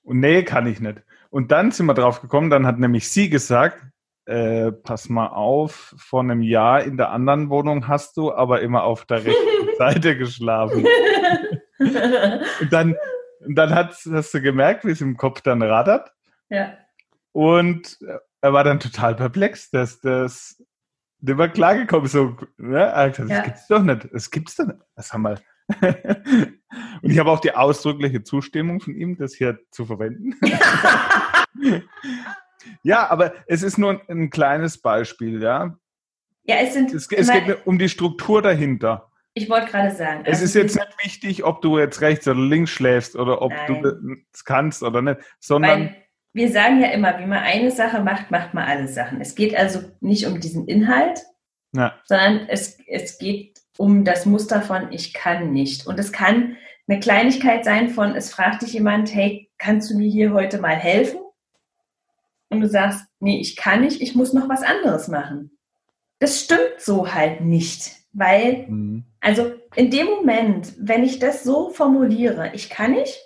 Und 0.04 0.20
nee, 0.20 0.44
kann 0.44 0.68
ich 0.68 0.80
nicht. 0.80 1.02
Und 1.30 1.52
dann 1.52 1.72
sind 1.72 1.88
wir 1.88 1.94
drauf 1.94 2.22
gekommen, 2.22 2.50
dann 2.50 2.68
hat 2.68 2.78
nämlich 2.78 3.10
sie 3.10 3.30
gesagt, 3.30 3.84
äh, 4.26 4.72
pass 4.72 5.10
mal 5.10 5.28
auf, 5.28 5.96
vor 5.98 6.22
einem 6.22 6.42
Jahr 6.42 6.84
in 6.84 6.98
der 6.98 7.10
anderen 7.10 7.50
Wohnung 7.50 7.88
hast 7.88 8.16
du 8.18 8.34
aber 8.34 8.62
immer 8.62 8.84
auf 8.84 9.06
der 9.06 9.26
rechten 9.26 9.76
Seite 9.78 10.18
geschlafen. 10.18 10.86
Und 11.80 12.72
dann, 12.72 12.96
dann 13.48 13.74
hat, 13.74 13.98
hast 14.10 14.34
du 14.34 14.42
gemerkt, 14.42 14.86
wie 14.86 14.92
es 14.92 15.02
im 15.02 15.18
Kopf 15.18 15.42
dann 15.42 15.62
rattert. 15.62 16.12
ja. 16.50 16.78
Und 17.32 17.98
er 18.42 18.54
war 18.54 18.64
dann 18.64 18.80
total 18.80 19.16
perplex, 19.16 19.72
dass 19.72 20.02
das 20.02 20.62
der 21.26 21.38
war 21.38 21.48
klargekommen, 21.48 22.08
so, 22.08 22.36
ne? 22.58 23.12
Gesagt, 23.16 23.30
Ja. 23.30 23.38
das 23.38 23.44
gibt's 23.46 23.68
doch 23.68 23.82
nicht. 23.82 24.10
Das 24.12 24.30
gibt's 24.30 24.56
doch 24.58 24.66
nicht. 24.68 24.80
Was 24.96 25.14
haben 25.14 25.22
wir? 25.22 25.40
Und 27.02 27.10
ich 27.12 27.18
habe 27.18 27.32
auch 27.32 27.40
die 27.40 27.56
ausdrückliche 27.56 28.24
Zustimmung 28.24 28.82
von 28.82 28.94
ihm, 28.96 29.18
das 29.18 29.34
hier 29.34 29.60
zu 29.72 29.86
verwenden. 29.86 30.36
ja, 32.84 33.10
aber 33.10 33.34
es 33.48 33.64
ist 33.64 33.78
nur 33.78 33.92
ein, 33.92 34.02
ein 34.10 34.30
kleines 34.30 34.78
Beispiel, 34.80 35.42
ja. 35.42 35.78
Ja, 36.44 36.58
es 36.58 36.74
sind. 36.74 36.94
Es, 36.94 37.10
es 37.10 37.32
geht 37.32 37.66
um 37.66 37.80
die 37.80 37.88
Struktur 37.88 38.42
dahinter. 38.42 39.10
ich 39.34 39.50
wollte 39.50 39.72
gerade 39.72 39.96
sagen. 39.96 40.24
Es 40.26 40.42
also 40.42 40.44
ist 40.44 40.56
jetzt 40.56 40.76
nicht 40.76 41.04
wichtig, 41.04 41.46
ob 41.46 41.62
du 41.62 41.80
jetzt 41.80 42.02
rechts 42.02 42.28
oder 42.28 42.42
links 42.42 42.72
schläfst 42.72 43.16
oder 43.16 43.42
ob 43.42 43.54
Nein. 43.54 43.82
du 43.82 44.18
das 44.30 44.44
kannst 44.44 44.84
oder 44.84 45.02
nicht, 45.02 45.22
sondern 45.40 45.86
Weil 45.86 46.03
wir 46.34 46.52
sagen 46.52 46.82
ja 46.82 46.90
immer, 46.90 47.20
wie 47.20 47.26
man 47.26 47.40
eine 47.40 47.72
Sache 47.72 48.02
macht, 48.02 48.32
macht 48.32 48.54
man 48.54 48.66
alle 48.66 48.88
Sachen. 48.88 49.22
Es 49.22 49.36
geht 49.36 49.56
also 49.56 49.82
nicht 50.02 50.26
um 50.26 50.40
diesen 50.40 50.68
Inhalt, 50.68 51.22
ja, 51.74 51.94
sondern 52.06 52.48
es, 52.50 52.78
es 52.88 53.18
geht 53.18 53.62
um 53.78 54.04
das 54.04 54.26
Muster 54.26 54.62
von 54.62 54.92
ich 54.92 55.14
kann 55.14 55.52
nicht. 55.52 55.88
Und 55.88 56.00
es 56.00 56.12
kann 56.12 56.58
eine 56.88 57.00
Kleinigkeit 57.00 57.64
sein 57.64 57.90
von, 57.90 58.16
es 58.16 58.32
fragt 58.32 58.62
dich 58.62 58.74
jemand, 58.74 59.14
hey, 59.14 59.50
kannst 59.58 59.90
du 59.90 59.98
mir 59.98 60.10
hier 60.10 60.34
heute 60.34 60.60
mal 60.60 60.76
helfen? 60.76 61.20
Und 62.50 62.62
du 62.62 62.68
sagst, 62.68 63.06
nee, 63.20 63.40
ich 63.40 63.56
kann 63.56 63.82
nicht, 63.82 64.02
ich 64.02 64.16
muss 64.16 64.34
noch 64.34 64.50
was 64.50 64.62
anderes 64.64 65.08
machen. 65.08 65.58
Das 66.20 66.40
stimmt 66.42 66.76
so 66.80 67.14
halt 67.14 67.42
nicht, 67.42 67.92
weil 68.12 68.68
Mhm. 68.68 69.06
also 69.20 69.52
in 69.76 69.90
dem 69.90 70.08
Moment, 70.08 70.74
wenn 70.78 71.04
ich 71.04 71.20
das 71.20 71.44
so 71.44 71.70
formuliere, 71.70 72.52
ich 72.54 72.70
kann 72.70 72.92
nicht, 72.92 73.20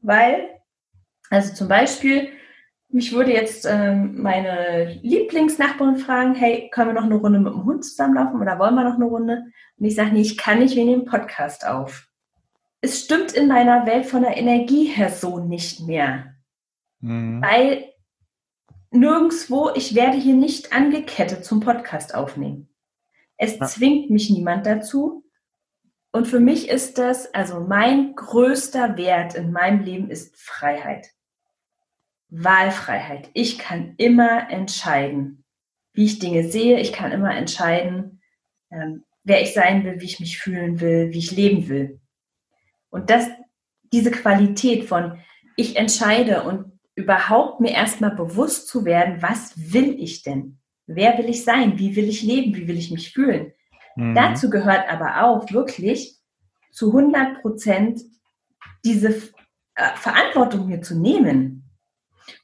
weil, 0.00 0.59
also 1.30 1.54
zum 1.54 1.68
Beispiel, 1.68 2.28
mich 2.88 3.12
würde 3.12 3.32
jetzt 3.32 3.66
ähm, 3.66 4.20
meine 4.20 4.98
Lieblingsnachbarin 5.02 5.96
fragen, 5.96 6.34
hey, 6.34 6.68
können 6.70 6.88
wir 6.88 6.94
noch 6.94 7.04
eine 7.04 7.14
Runde 7.14 7.38
mit 7.38 7.52
dem 7.52 7.64
Hund 7.64 7.84
zusammenlaufen 7.84 8.40
oder 8.40 8.58
wollen 8.58 8.74
wir 8.74 8.84
noch 8.84 8.96
eine 8.96 9.04
Runde? 9.04 9.44
Und 9.78 9.84
ich 9.84 9.94
sage, 9.94 10.10
nee, 10.12 10.20
ich 10.22 10.36
kann 10.36 10.58
nicht, 10.58 10.74
wir 10.76 10.84
nehmen 10.84 11.04
Podcast 11.04 11.64
auf. 11.66 12.08
Es 12.82 13.04
stimmt 13.04 13.32
in 13.32 13.46
meiner 13.48 13.86
Welt 13.86 14.06
von 14.06 14.22
der 14.22 14.36
Energie 14.36 14.84
her 14.84 15.08
so 15.10 15.38
nicht 15.38 15.80
mehr, 15.86 16.34
Mhm. 17.00 17.40
weil 17.42 17.84
nirgendwo, 18.90 19.70
ich 19.74 19.94
werde 19.94 20.16
hier 20.18 20.34
nicht 20.34 20.72
angekettet 20.72 21.44
zum 21.44 21.60
Podcast 21.60 22.14
aufnehmen. 22.14 22.68
Es 23.36 23.58
Ja. 23.58 23.66
zwingt 23.66 24.10
mich 24.10 24.30
niemand 24.30 24.66
dazu. 24.66 25.24
Und 26.12 26.26
für 26.26 26.40
mich 26.40 26.68
ist 26.68 26.98
das, 26.98 27.32
also 27.34 27.60
mein 27.60 28.16
größter 28.16 28.96
Wert 28.96 29.36
in 29.36 29.52
meinem 29.52 29.80
Leben 29.84 30.10
ist 30.10 30.36
Freiheit. 30.36 31.06
Wahlfreiheit. 32.30 33.30
Ich 33.34 33.58
kann 33.58 33.94
immer 33.96 34.50
entscheiden, 34.50 35.44
wie 35.92 36.04
ich 36.04 36.18
Dinge 36.18 36.48
sehe. 36.48 36.80
Ich 36.80 36.92
kann 36.92 37.12
immer 37.12 37.34
entscheiden, 37.34 38.20
ähm, 38.70 39.04
wer 39.24 39.42
ich 39.42 39.52
sein 39.52 39.84
will, 39.84 40.00
wie 40.00 40.06
ich 40.06 40.20
mich 40.20 40.38
fühlen 40.38 40.80
will, 40.80 41.10
wie 41.12 41.18
ich 41.18 41.32
leben 41.32 41.68
will. 41.68 42.00
Und 42.88 43.10
das, 43.10 43.28
diese 43.92 44.10
Qualität 44.10 44.84
von 44.84 45.18
ich 45.56 45.76
entscheide 45.76 46.44
und 46.44 46.78
überhaupt 46.94 47.60
mir 47.60 47.72
erstmal 47.72 48.14
bewusst 48.14 48.68
zu 48.68 48.84
werden, 48.84 49.20
was 49.22 49.72
will 49.72 49.96
ich 49.98 50.22
denn? 50.22 50.58
Wer 50.86 51.18
will 51.18 51.28
ich 51.28 51.44
sein? 51.44 51.78
Wie 51.78 51.96
will 51.96 52.08
ich 52.08 52.22
leben? 52.22 52.54
Wie 52.54 52.66
will 52.66 52.78
ich 52.78 52.90
mich 52.90 53.12
fühlen? 53.12 53.52
Mhm. 53.96 54.14
Dazu 54.14 54.50
gehört 54.50 54.88
aber 54.88 55.24
auch 55.24 55.50
wirklich 55.52 56.18
zu 56.72 56.88
100 56.88 57.42
Prozent 57.42 58.00
diese 58.84 59.08
äh, 59.74 59.94
Verantwortung 59.96 60.66
mir 60.66 60.82
zu 60.82 60.98
nehmen 60.98 61.59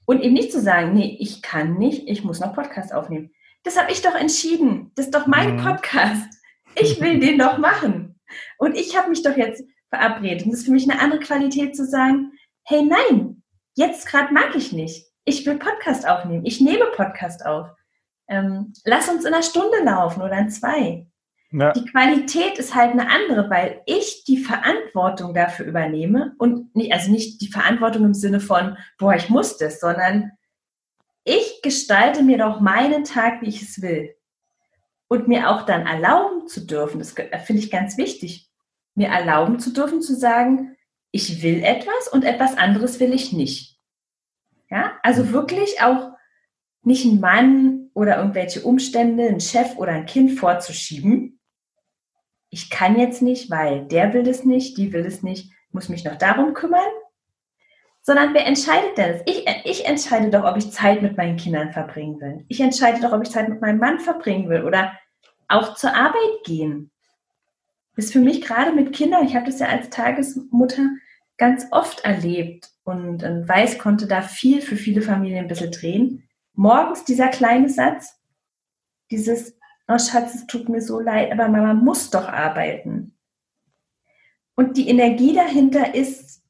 und 0.04 0.22
eben 0.22 0.34
nicht 0.34 0.52
zu 0.52 0.60
sagen, 0.60 0.92
nee, 0.94 1.16
ich 1.20 1.42
kann 1.42 1.78
nicht, 1.78 2.08
ich 2.08 2.24
muss 2.24 2.40
noch 2.40 2.54
Podcast 2.54 2.92
aufnehmen. 2.92 3.30
Das 3.62 3.78
habe 3.78 3.90
ich 3.90 4.02
doch 4.02 4.14
entschieden. 4.14 4.92
Das 4.94 5.06
ist 5.06 5.14
doch 5.14 5.26
mein 5.26 5.56
Mhm. 5.56 5.62
Podcast. 5.62 6.28
Ich 6.76 7.00
will 7.00 7.18
den 7.18 7.38
doch 7.38 7.58
machen. 7.58 8.20
Und 8.58 8.76
ich 8.76 8.96
habe 8.96 9.10
mich 9.10 9.22
doch 9.22 9.36
jetzt 9.36 9.64
verabredet. 9.90 10.44
Und 10.44 10.52
das 10.52 10.60
ist 10.60 10.66
für 10.66 10.72
mich 10.72 10.88
eine 10.88 11.00
andere 11.00 11.20
Qualität 11.20 11.76
zu 11.76 11.84
sagen, 11.86 12.32
hey, 12.64 12.82
nein, 12.84 13.42
jetzt 13.74 14.06
gerade 14.06 14.32
mag 14.32 14.54
ich 14.54 14.72
nicht. 14.72 15.06
Ich 15.24 15.44
will 15.46 15.58
Podcast 15.58 16.06
aufnehmen. 16.08 16.46
Ich 16.46 16.60
nehme 16.60 16.86
Podcast 16.94 17.44
auf. 17.44 17.68
Ähm, 18.28 18.72
lass 18.84 19.08
uns 19.08 19.24
in 19.24 19.32
einer 19.34 19.42
Stunde 19.42 19.82
laufen 19.84 20.22
oder 20.22 20.38
in 20.38 20.50
zwei 20.50 21.06
Ja. 21.58 21.72
die 21.72 21.86
Qualität 21.86 22.58
ist 22.58 22.74
halt 22.74 22.90
eine 22.90 23.08
andere, 23.08 23.48
weil 23.48 23.80
ich 23.86 24.24
die 24.24 24.36
Verantwortung 24.36 25.32
dafür 25.32 25.64
übernehme 25.64 26.34
und 26.36 26.76
nicht, 26.76 26.92
also 26.92 27.10
nicht 27.10 27.40
die 27.40 27.48
Verantwortung 27.48 28.04
im 28.04 28.12
Sinne 28.12 28.40
von, 28.40 28.76
boah, 28.98 29.14
ich 29.14 29.30
muss 29.30 29.56
das, 29.56 29.80
sondern 29.80 30.32
ich 31.24 31.62
gestalte 31.62 32.22
mir 32.22 32.36
doch 32.36 32.60
meinen 32.60 33.04
Tag, 33.04 33.40
wie 33.40 33.48
ich 33.48 33.62
es 33.62 33.80
will. 33.80 34.14
Und 35.08 35.28
mir 35.28 35.48
auch 35.48 35.62
dann 35.62 35.86
erlauben 35.86 36.46
zu 36.46 36.66
dürfen, 36.66 36.98
das 36.98 37.12
finde 37.12 37.62
ich 37.62 37.70
ganz 37.70 37.96
wichtig, 37.96 38.50
mir 38.94 39.08
erlauben 39.08 39.58
zu 39.58 39.72
dürfen 39.72 40.02
zu 40.02 40.14
sagen, 40.14 40.76
ich 41.10 41.42
will 41.42 41.62
etwas 41.62 42.08
und 42.12 42.24
etwas 42.24 42.58
anderes 42.58 43.00
will 43.00 43.14
ich 43.14 43.32
nicht. 43.32 43.78
Ja, 44.68 44.98
also 45.02 45.32
wirklich 45.32 45.80
auch 45.80 46.10
nicht 46.82 47.06
einen 47.06 47.20
Mann 47.20 47.90
oder 47.94 48.18
irgendwelche 48.18 48.60
Umstände, 48.60 49.26
einen 49.26 49.40
Chef 49.40 49.76
oder 49.78 49.92
ein 49.92 50.06
Kind 50.06 50.32
vorzuschieben. 50.32 51.35
Ich 52.50 52.70
kann 52.70 52.98
jetzt 52.98 53.22
nicht, 53.22 53.50
weil 53.50 53.86
der 53.86 54.12
will 54.14 54.22
das 54.22 54.44
nicht, 54.44 54.78
die 54.78 54.92
will 54.92 55.02
das 55.02 55.22
nicht, 55.22 55.52
muss 55.72 55.88
mich 55.88 56.04
noch 56.04 56.16
darum 56.16 56.54
kümmern. 56.54 56.88
Sondern 58.02 58.34
wer 58.34 58.46
entscheidet 58.46 58.96
denn 58.96 59.12
das? 59.12 59.22
Ich, 59.26 59.44
ich 59.64 59.84
entscheide 59.84 60.30
doch, 60.30 60.44
ob 60.44 60.56
ich 60.56 60.70
Zeit 60.70 61.02
mit 61.02 61.16
meinen 61.16 61.36
Kindern 61.36 61.72
verbringen 61.72 62.20
will. 62.20 62.44
Ich 62.48 62.60
entscheide 62.60 63.00
doch, 63.00 63.12
ob 63.12 63.22
ich 63.22 63.30
Zeit 63.30 63.48
mit 63.48 63.60
meinem 63.60 63.78
Mann 63.78 63.98
verbringen 63.98 64.48
will 64.48 64.62
oder 64.62 64.92
auch 65.48 65.74
zur 65.74 65.94
Arbeit 65.94 66.44
gehen. 66.44 66.90
Das 67.96 68.06
ist 68.06 68.12
für 68.12 68.20
mich 68.20 68.42
gerade 68.42 68.72
mit 68.72 68.92
Kindern, 68.92 69.26
ich 69.26 69.34
habe 69.34 69.46
das 69.46 69.58
ja 69.58 69.68
als 69.68 69.90
Tagesmutter 69.90 70.90
ganz 71.38 71.66
oft 71.70 72.04
erlebt 72.04 72.70
und 72.84 73.22
weiß, 73.22 73.78
konnte 73.78 74.06
da 74.06 74.22
viel 74.22 74.60
für 74.60 74.76
viele 74.76 75.02
Familien 75.02 75.40
ein 75.40 75.48
bisschen 75.48 75.72
drehen. 75.72 76.28
Morgens 76.54 77.04
dieser 77.04 77.28
kleine 77.28 77.68
Satz, 77.68 78.18
dieses, 79.10 79.58
oh 79.88 79.98
Schatz, 79.98 80.34
es 80.34 80.46
tut 80.46 80.68
mir 80.68 80.80
so 80.80 81.00
leid, 81.00 81.32
aber 81.32 81.48
Mama 81.48 81.74
muss 81.74 82.10
doch 82.10 82.26
arbeiten. 82.28 83.16
Und 84.54 84.76
die 84.76 84.88
Energie 84.88 85.34
dahinter 85.34 85.94
ist, 85.94 86.42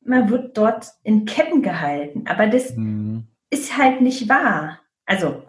man 0.00 0.30
wird 0.30 0.56
dort 0.56 0.86
in 1.02 1.26
Ketten 1.26 1.62
gehalten, 1.62 2.24
aber 2.26 2.46
das 2.46 2.74
Mhm. 2.74 3.26
ist 3.50 3.76
halt 3.76 4.00
nicht 4.00 4.28
wahr. 4.28 4.80
Also, 5.06 5.42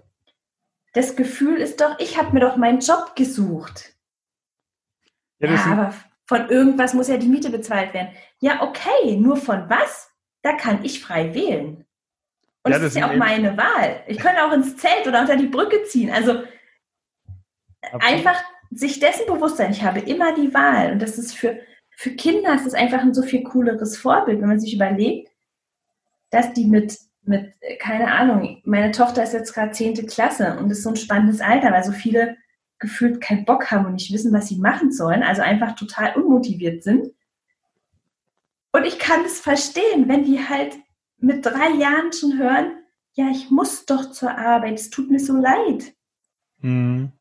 das 0.94 1.16
Gefühl 1.16 1.58
ist 1.58 1.80
doch, 1.80 1.98
ich 2.00 2.18
habe 2.18 2.34
mir 2.34 2.42
doch 2.42 2.58
meinen 2.58 2.80
Job 2.82 3.16
gesucht. 3.16 3.96
Ja, 5.40 5.50
Ja, 5.54 5.66
aber 5.66 5.94
von 6.26 6.50
irgendwas 6.50 6.94
muss 6.94 7.08
ja 7.08 7.18
die 7.18 7.28
Miete 7.28 7.50
bezahlt 7.50 7.94
werden. 7.94 8.10
Ja, 8.40 8.62
okay, 8.62 9.16
nur 9.18 9.38
von 9.38 9.70
was? 9.70 10.10
Da 10.44 10.54
kann 10.54 10.84
ich 10.84 11.02
frei 11.02 11.34
wählen. 11.34 11.86
Und 12.64 12.72
Ja, 12.72 12.78
das 12.78 12.82
das 12.82 12.94
ist 12.94 12.98
ja 13.00 13.10
auch 13.10 13.16
meine 13.16 13.58
Wahl. 13.58 14.04
Ich 14.08 14.18
könnte 14.20 14.44
auch 14.44 14.52
ins 14.52 14.78
Zelt 14.78 15.08
oder 15.08 15.22
unter 15.22 15.36
die 15.36 15.48
Brücke 15.48 15.84
ziehen. 15.86 16.12
Also 16.12 16.44
einfach 18.00 18.42
sich 18.72 19.00
dessen 19.00 19.26
bewusst 19.28 19.58
sein, 19.58 19.72
ich 19.72 19.84
habe 19.84 20.00
immer 20.00 20.34
die 20.34 20.54
Wahl. 20.54 20.94
Und 20.94 21.02
das 21.02 21.18
ist 21.18 21.36
für, 21.36 21.60
für 21.92 22.12
Kinder 22.12 22.56
ist 22.56 22.66
das 22.66 22.74
einfach 22.74 23.02
ein 23.02 23.14
so 23.14 23.22
viel 23.22 23.44
cooleres 23.44 23.98
Vorbild, 23.98 24.42
wenn 24.42 24.48
man 24.48 24.60
sich 24.60 24.74
überlegt, 24.74 25.30
dass 26.30 26.54
die 26.54 26.66
mit, 26.66 26.98
mit, 27.24 27.54
äh, 27.60 27.76
keine 27.78 28.12
Ahnung, 28.12 28.62
meine 28.64 28.92
Tochter 28.92 29.24
ist 29.24 29.34
jetzt 29.34 29.54
gerade 29.54 29.72
10. 29.72 30.08
Klasse 30.08 30.58
und 30.58 30.72
ist 30.72 30.84
so 30.84 30.90
ein 30.90 30.96
spannendes 30.96 31.42
Alter, 31.42 31.72
weil 31.72 31.84
so 31.84 31.92
viele 31.92 32.38
gefühlt 32.80 33.22
keinen 33.22 33.46
Bock 33.46 33.70
haben 33.70 33.86
und 33.86 33.94
nicht 33.94 34.12
wissen, 34.12 34.34
was 34.34 34.48
sie 34.48 34.58
machen 34.58 34.92
sollen, 34.92 35.22
also 35.22 35.42
einfach 35.42 35.76
total 35.76 36.16
unmotiviert 36.16 36.84
sind. 36.84 37.14
Und 38.72 38.86
ich 38.86 38.98
kann 38.98 39.24
es 39.26 39.40
verstehen, 39.40 40.08
wenn 40.08 40.24
die 40.24 40.40
halt 40.40 40.78
mit 41.18 41.46
drei 41.46 41.70
Jahren 41.78 42.12
schon 42.12 42.40
hören, 42.40 42.72
ja, 43.14 43.30
ich 43.30 43.52
muss 43.52 43.86
doch 43.86 44.12
zur 44.12 44.36
Arbeit, 44.38 44.80
es 44.80 44.90
tut 44.90 45.12
mir 45.12 45.20
so 45.20 45.36
leid. 45.36 45.94
Mhm. 46.60 47.12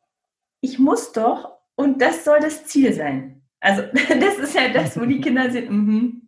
Ich 0.61 0.79
muss 0.79 1.11
doch 1.11 1.57
und 1.75 2.01
das 2.01 2.23
soll 2.23 2.39
das 2.39 2.65
Ziel 2.65 2.93
sein. 2.93 3.41
Also 3.59 3.83
das 3.93 4.37
ist 4.37 4.55
ja 4.55 4.69
das, 4.69 4.99
wo 4.99 5.05
die 5.05 5.21
Kinder 5.21 5.49
sind, 5.49 5.69
mhm. 5.71 6.21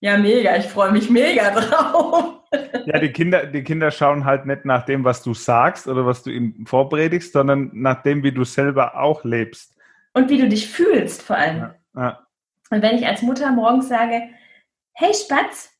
ja 0.00 0.16
mega, 0.16 0.56
ich 0.56 0.66
freue 0.66 0.92
mich 0.92 1.10
mega 1.10 1.50
drauf. 1.60 2.40
Ja, 2.86 2.98
die 2.98 3.12
Kinder, 3.12 3.46
die 3.46 3.64
Kinder 3.64 3.90
schauen 3.90 4.24
halt 4.24 4.46
nicht 4.46 4.64
nach 4.64 4.84
dem, 4.84 5.04
was 5.04 5.22
du 5.22 5.34
sagst 5.34 5.88
oder 5.88 6.06
was 6.06 6.22
du 6.22 6.30
ihnen 6.30 6.66
vorpredigst, 6.66 7.32
sondern 7.32 7.70
nach 7.72 8.02
dem, 8.02 8.22
wie 8.22 8.32
du 8.32 8.44
selber 8.44 8.96
auch 8.96 9.24
lebst. 9.24 9.74
Und 10.12 10.28
wie 10.28 10.38
du 10.38 10.48
dich 10.48 10.68
fühlst 10.68 11.22
vor 11.22 11.36
allem. 11.36 11.56
Ja. 11.58 11.74
Ja. 11.96 12.26
Und 12.70 12.82
wenn 12.82 12.96
ich 12.96 13.06
als 13.06 13.22
Mutter 13.22 13.50
morgens 13.50 13.88
sage, 13.88 14.22
hey 14.92 15.12
Spatz, 15.12 15.72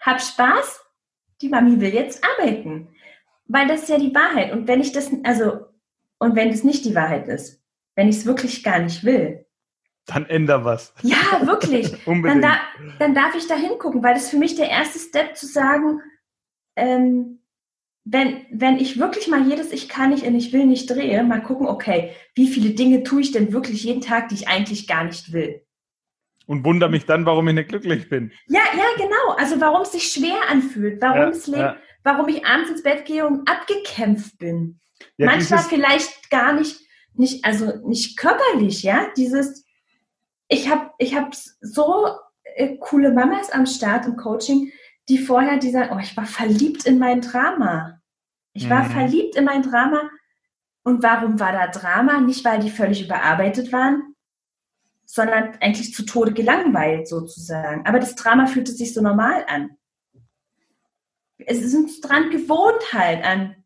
hab 0.00 0.20
Spaß, 0.20 0.84
die 1.40 1.48
Mami 1.48 1.80
will 1.80 1.92
jetzt 1.92 2.22
arbeiten. 2.24 2.88
Weil 3.46 3.66
das 3.66 3.82
ist 3.82 3.88
ja 3.88 3.98
die 3.98 4.14
Wahrheit. 4.14 4.52
Und 4.52 4.68
wenn 4.68 4.80
ich 4.80 4.92
das, 4.92 5.10
also, 5.24 5.66
und 6.18 6.36
wenn 6.36 6.48
es 6.50 6.64
nicht 6.64 6.84
die 6.84 6.94
Wahrheit 6.94 7.28
ist, 7.28 7.62
wenn 7.94 8.08
ich 8.08 8.16
es 8.16 8.26
wirklich 8.26 8.62
gar 8.62 8.78
nicht 8.78 9.04
will, 9.04 9.46
Dann 10.06 10.26
änder 10.26 10.64
was. 10.64 10.94
ja, 11.02 11.46
wirklich, 11.46 11.90
dann, 12.04 12.14
Unbedingt. 12.14 12.44
da, 12.44 12.60
dann 12.98 13.14
darf 13.14 13.34
ich 13.34 13.46
da 13.46 13.56
hingucken, 13.56 14.02
weil 14.02 14.14
das 14.14 14.30
für 14.30 14.38
mich 14.38 14.54
der 14.54 14.68
erste 14.68 14.98
Step 14.98 15.36
zu 15.36 15.46
sagen, 15.46 16.00
ähm, 16.76 17.40
wenn, 18.08 18.46
wenn 18.50 18.78
ich 18.78 19.00
wirklich 19.00 19.26
mal 19.26 19.48
jedes 19.48 19.72
Ich 19.72 19.88
kann 19.88 20.10
nicht 20.10 20.24
und 20.24 20.36
ich 20.36 20.52
will 20.52 20.64
nicht 20.64 20.88
drehe, 20.88 21.24
mal 21.24 21.42
gucken, 21.42 21.66
okay, 21.66 22.12
wie 22.36 22.46
viele 22.46 22.70
Dinge 22.70 23.02
tue 23.02 23.20
ich 23.20 23.32
denn 23.32 23.52
wirklich 23.52 23.82
jeden 23.82 24.00
Tag, 24.00 24.28
die 24.28 24.36
ich 24.36 24.48
eigentlich 24.48 24.86
gar 24.86 25.04
nicht 25.04 25.32
will? 25.32 25.62
Und 26.46 26.64
wundere 26.64 26.88
mich 26.88 27.04
dann, 27.06 27.26
warum 27.26 27.48
ich 27.48 27.54
nicht 27.54 27.68
glücklich 27.68 28.08
bin. 28.08 28.30
Ja, 28.46 28.60
ja, 28.76 28.84
genau. 28.96 29.36
Also 29.36 29.60
warum 29.60 29.82
es 29.82 29.90
sich 29.90 30.12
schwer 30.12 30.48
anfühlt, 30.48 31.02
warum 31.02 31.18
ja, 31.18 31.28
es 31.30 31.46
ja. 31.48 31.76
warum 32.04 32.28
ich 32.28 32.46
abends 32.46 32.70
ins 32.70 32.84
Bett 32.84 33.04
gehe 33.04 33.26
und 33.26 33.48
abgekämpft 33.50 34.38
bin. 34.38 34.78
Ja, 35.16 35.26
Manchmal 35.26 35.60
vielleicht 35.60 36.30
gar 36.30 36.52
nicht, 36.52 36.80
nicht, 37.14 37.44
also 37.44 37.86
nicht 37.86 38.16
körperlich, 38.18 38.82
ja. 38.82 39.08
Dieses, 39.16 39.64
ich 40.48 40.68
habe 40.68 40.90
ich 40.98 41.14
hab 41.14 41.34
so 41.34 42.08
äh, 42.54 42.76
coole 42.78 43.12
Mamas 43.12 43.50
am 43.50 43.66
Start 43.66 44.06
im 44.06 44.16
Coaching, 44.16 44.72
die 45.08 45.18
vorher, 45.18 45.58
die 45.58 45.70
sagen, 45.70 45.90
oh, 45.94 46.00
ich 46.00 46.16
war 46.16 46.26
verliebt 46.26 46.86
in 46.86 46.98
mein 46.98 47.20
Drama. 47.20 48.00
Ich 48.52 48.68
war 48.68 48.84
mhm. 48.84 48.90
verliebt 48.90 49.36
in 49.36 49.44
mein 49.44 49.62
Drama. 49.62 50.10
Und 50.82 51.02
warum 51.02 51.38
war 51.38 51.52
da 51.52 51.66
Drama? 51.66 52.20
Nicht, 52.20 52.44
weil 52.44 52.60
die 52.60 52.70
völlig 52.70 53.04
überarbeitet 53.04 53.72
waren, 53.72 54.14
sondern 55.04 55.56
eigentlich 55.60 55.92
zu 55.92 56.04
Tode 56.04 56.32
gelangweilt 56.32 57.08
sozusagen. 57.08 57.84
Aber 57.86 57.98
das 57.98 58.14
Drama 58.14 58.46
fühlte 58.46 58.72
sich 58.72 58.94
so 58.94 59.02
normal 59.02 59.44
an. 59.48 59.76
Es 61.38 61.60
ist 61.60 61.74
uns 61.74 62.00
dran 62.00 62.30
gewohnt 62.30 62.92
halt 62.92 63.24
an, 63.24 63.56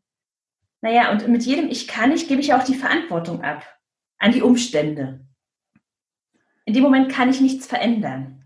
naja, 0.83 1.11
und 1.11 1.29
mit 1.29 1.43
jedem 1.45 1.69
Ich 1.69 1.89
kann 1.89 2.11
nicht, 2.11 2.29
gebe 2.29 2.41
ich 2.41 2.55
auch 2.55 2.65
die 2.65 2.75
Verantwortung 2.75 3.43
ab 3.43 3.65
an 4.19 4.33
die 4.33 4.43
Umstände. 4.43 5.27
In 6.65 6.75
dem 6.75 6.83
Moment 6.83 7.11
kann 7.11 7.31
ich 7.31 7.41
nichts 7.41 7.67
verändern. 7.67 8.45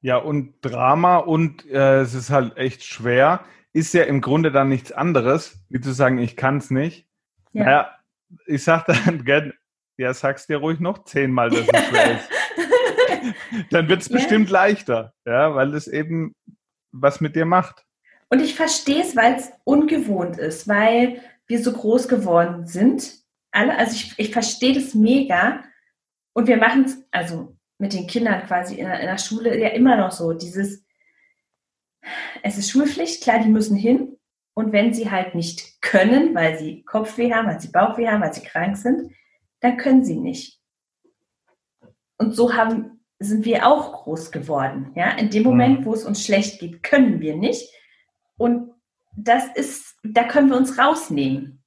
Ja, 0.00 0.18
und 0.18 0.54
Drama 0.60 1.16
und 1.16 1.68
äh, 1.70 2.00
es 2.00 2.14
ist 2.14 2.30
halt 2.30 2.56
echt 2.56 2.84
schwer, 2.84 3.44
ist 3.72 3.94
ja 3.94 4.04
im 4.04 4.20
Grunde 4.20 4.52
dann 4.52 4.68
nichts 4.68 4.92
anderes, 4.92 5.58
wie 5.68 5.80
zu 5.80 5.92
sagen, 5.92 6.18
ich 6.18 6.36
kann 6.36 6.58
es 6.58 6.70
nicht. 6.70 7.08
Ja. 7.52 7.64
Naja, 7.64 7.98
ich 8.46 8.62
sag 8.62 8.86
dann 8.86 9.24
gern, 9.24 9.52
ja, 9.96 10.12
sag's 10.12 10.46
dir 10.46 10.58
ruhig 10.58 10.80
noch 10.80 11.04
zehnmal, 11.04 11.50
dass 11.50 11.60
es 11.60 11.88
schwer 11.88 12.16
ist. 12.16 12.30
dann 13.70 13.88
wird 13.88 14.02
es 14.02 14.08
ja. 14.08 14.16
bestimmt 14.16 14.50
leichter, 14.50 15.14
ja, 15.24 15.54
weil 15.54 15.74
es 15.74 15.88
eben 15.88 16.34
was 16.92 17.20
mit 17.20 17.36
dir 17.36 17.46
macht. 17.46 17.84
Und 18.28 18.40
ich 18.40 18.54
verstehe 18.54 19.02
es, 19.02 19.16
weil 19.16 19.34
es 19.34 19.52
ungewohnt 19.64 20.38
ist, 20.38 20.68
weil 20.68 21.20
wir 21.46 21.62
so 21.62 21.72
groß 21.72 22.08
geworden 22.08 22.66
sind. 22.66 23.14
Alle, 23.50 23.76
also 23.78 23.92
ich, 23.92 24.18
ich 24.18 24.32
verstehe 24.32 24.74
das 24.74 24.94
mega. 24.94 25.62
Und 26.32 26.48
wir 26.48 26.56
machen 26.56 26.84
es, 26.84 26.98
also 27.10 27.56
mit 27.78 27.92
den 27.92 28.06
Kindern 28.06 28.46
quasi 28.46 28.76
in 28.76 28.86
der, 28.86 29.00
in 29.00 29.06
der 29.06 29.18
Schule 29.18 29.58
ja 29.58 29.68
immer 29.68 29.96
noch 29.96 30.12
so. 30.12 30.32
Dieses, 30.32 30.84
es 32.42 32.58
ist 32.58 32.70
Schulpflicht, 32.70 33.22
klar, 33.22 33.40
die 33.40 33.48
müssen 33.48 33.76
hin. 33.76 34.18
Und 34.54 34.72
wenn 34.72 34.94
sie 34.94 35.10
halt 35.10 35.34
nicht 35.34 35.82
können, 35.82 36.34
weil 36.34 36.58
sie 36.58 36.82
Kopfweh 36.84 37.32
haben, 37.32 37.48
weil 37.48 37.60
sie 37.60 37.68
Bauchweh 37.68 38.08
haben, 38.08 38.22
weil 38.22 38.32
sie 38.32 38.42
krank 38.42 38.76
sind, 38.76 39.12
dann 39.60 39.76
können 39.76 40.04
sie 40.04 40.16
nicht. 40.16 40.60
Und 42.18 42.32
so 42.32 42.54
haben, 42.54 43.04
sind 43.18 43.44
wir 43.44 43.66
auch 43.66 44.04
groß 44.04 44.32
geworden. 44.32 44.92
Ja? 44.94 45.10
In 45.12 45.30
dem 45.30 45.42
Moment, 45.42 45.80
mhm. 45.80 45.84
wo 45.84 45.94
es 45.94 46.04
uns 46.04 46.24
schlecht 46.24 46.60
geht, 46.60 46.82
können 46.82 47.20
wir 47.20 47.36
nicht. 47.36 47.70
Und 48.38 48.72
das 49.14 49.46
ist, 49.54 49.85
da 50.12 50.24
können 50.24 50.50
wir 50.50 50.56
uns 50.56 50.78
rausnehmen 50.78 51.62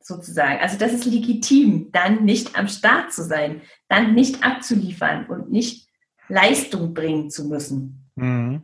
sozusagen. 0.00 0.60
Also 0.60 0.78
das 0.78 0.92
ist 0.92 1.04
legitim, 1.04 1.90
dann 1.92 2.24
nicht 2.24 2.56
am 2.56 2.68
Start 2.68 3.12
zu 3.12 3.22
sein, 3.22 3.62
dann 3.88 4.14
nicht 4.14 4.44
abzuliefern 4.44 5.26
und 5.26 5.50
nicht 5.50 5.88
Leistung 6.28 6.94
bringen 6.94 7.30
zu 7.30 7.46
müssen. 7.46 8.10
Mhm. 8.16 8.62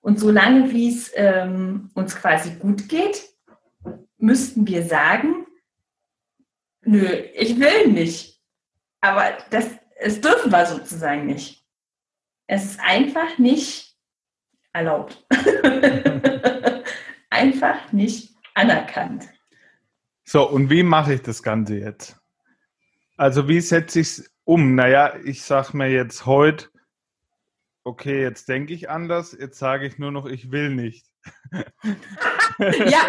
Und 0.00 0.18
solange 0.18 0.72
wie 0.72 0.88
es 0.88 1.12
ähm, 1.14 1.90
uns 1.94 2.16
quasi 2.16 2.50
gut 2.56 2.88
geht, 2.88 3.22
müssten 4.18 4.66
wir 4.66 4.84
sagen, 4.84 5.46
nö, 6.84 7.06
ich 7.34 7.58
will 7.58 7.88
nicht. 7.88 8.40
Aber 9.00 9.36
das, 9.50 9.68
es 9.96 10.20
dürfen 10.20 10.50
wir 10.50 10.66
sozusagen 10.66 11.26
nicht. 11.26 11.64
Es 12.46 12.64
ist 12.64 12.80
einfach 12.80 13.38
nicht 13.38 13.96
erlaubt. 14.72 15.24
einfach 17.42 17.92
nicht 17.92 18.34
anerkannt. 18.54 19.28
So, 20.24 20.48
und 20.48 20.70
wie 20.70 20.82
mache 20.82 21.14
ich 21.14 21.22
das 21.22 21.42
Ganze 21.42 21.76
jetzt? 21.76 22.16
Also 23.16 23.48
wie 23.48 23.60
setze 23.60 24.00
ich 24.00 24.06
es 24.06 24.34
um? 24.44 24.74
Naja, 24.74 25.14
ich 25.24 25.42
sage 25.42 25.76
mir 25.76 25.88
jetzt 25.88 26.24
heute, 26.24 26.68
okay, 27.84 28.22
jetzt 28.22 28.48
denke 28.48 28.72
ich 28.72 28.88
anders, 28.88 29.36
jetzt 29.38 29.58
sage 29.58 29.86
ich 29.86 29.98
nur 29.98 30.12
noch, 30.12 30.26
ich 30.26 30.52
will 30.52 30.70
nicht. 30.70 31.06
ja, 32.58 33.00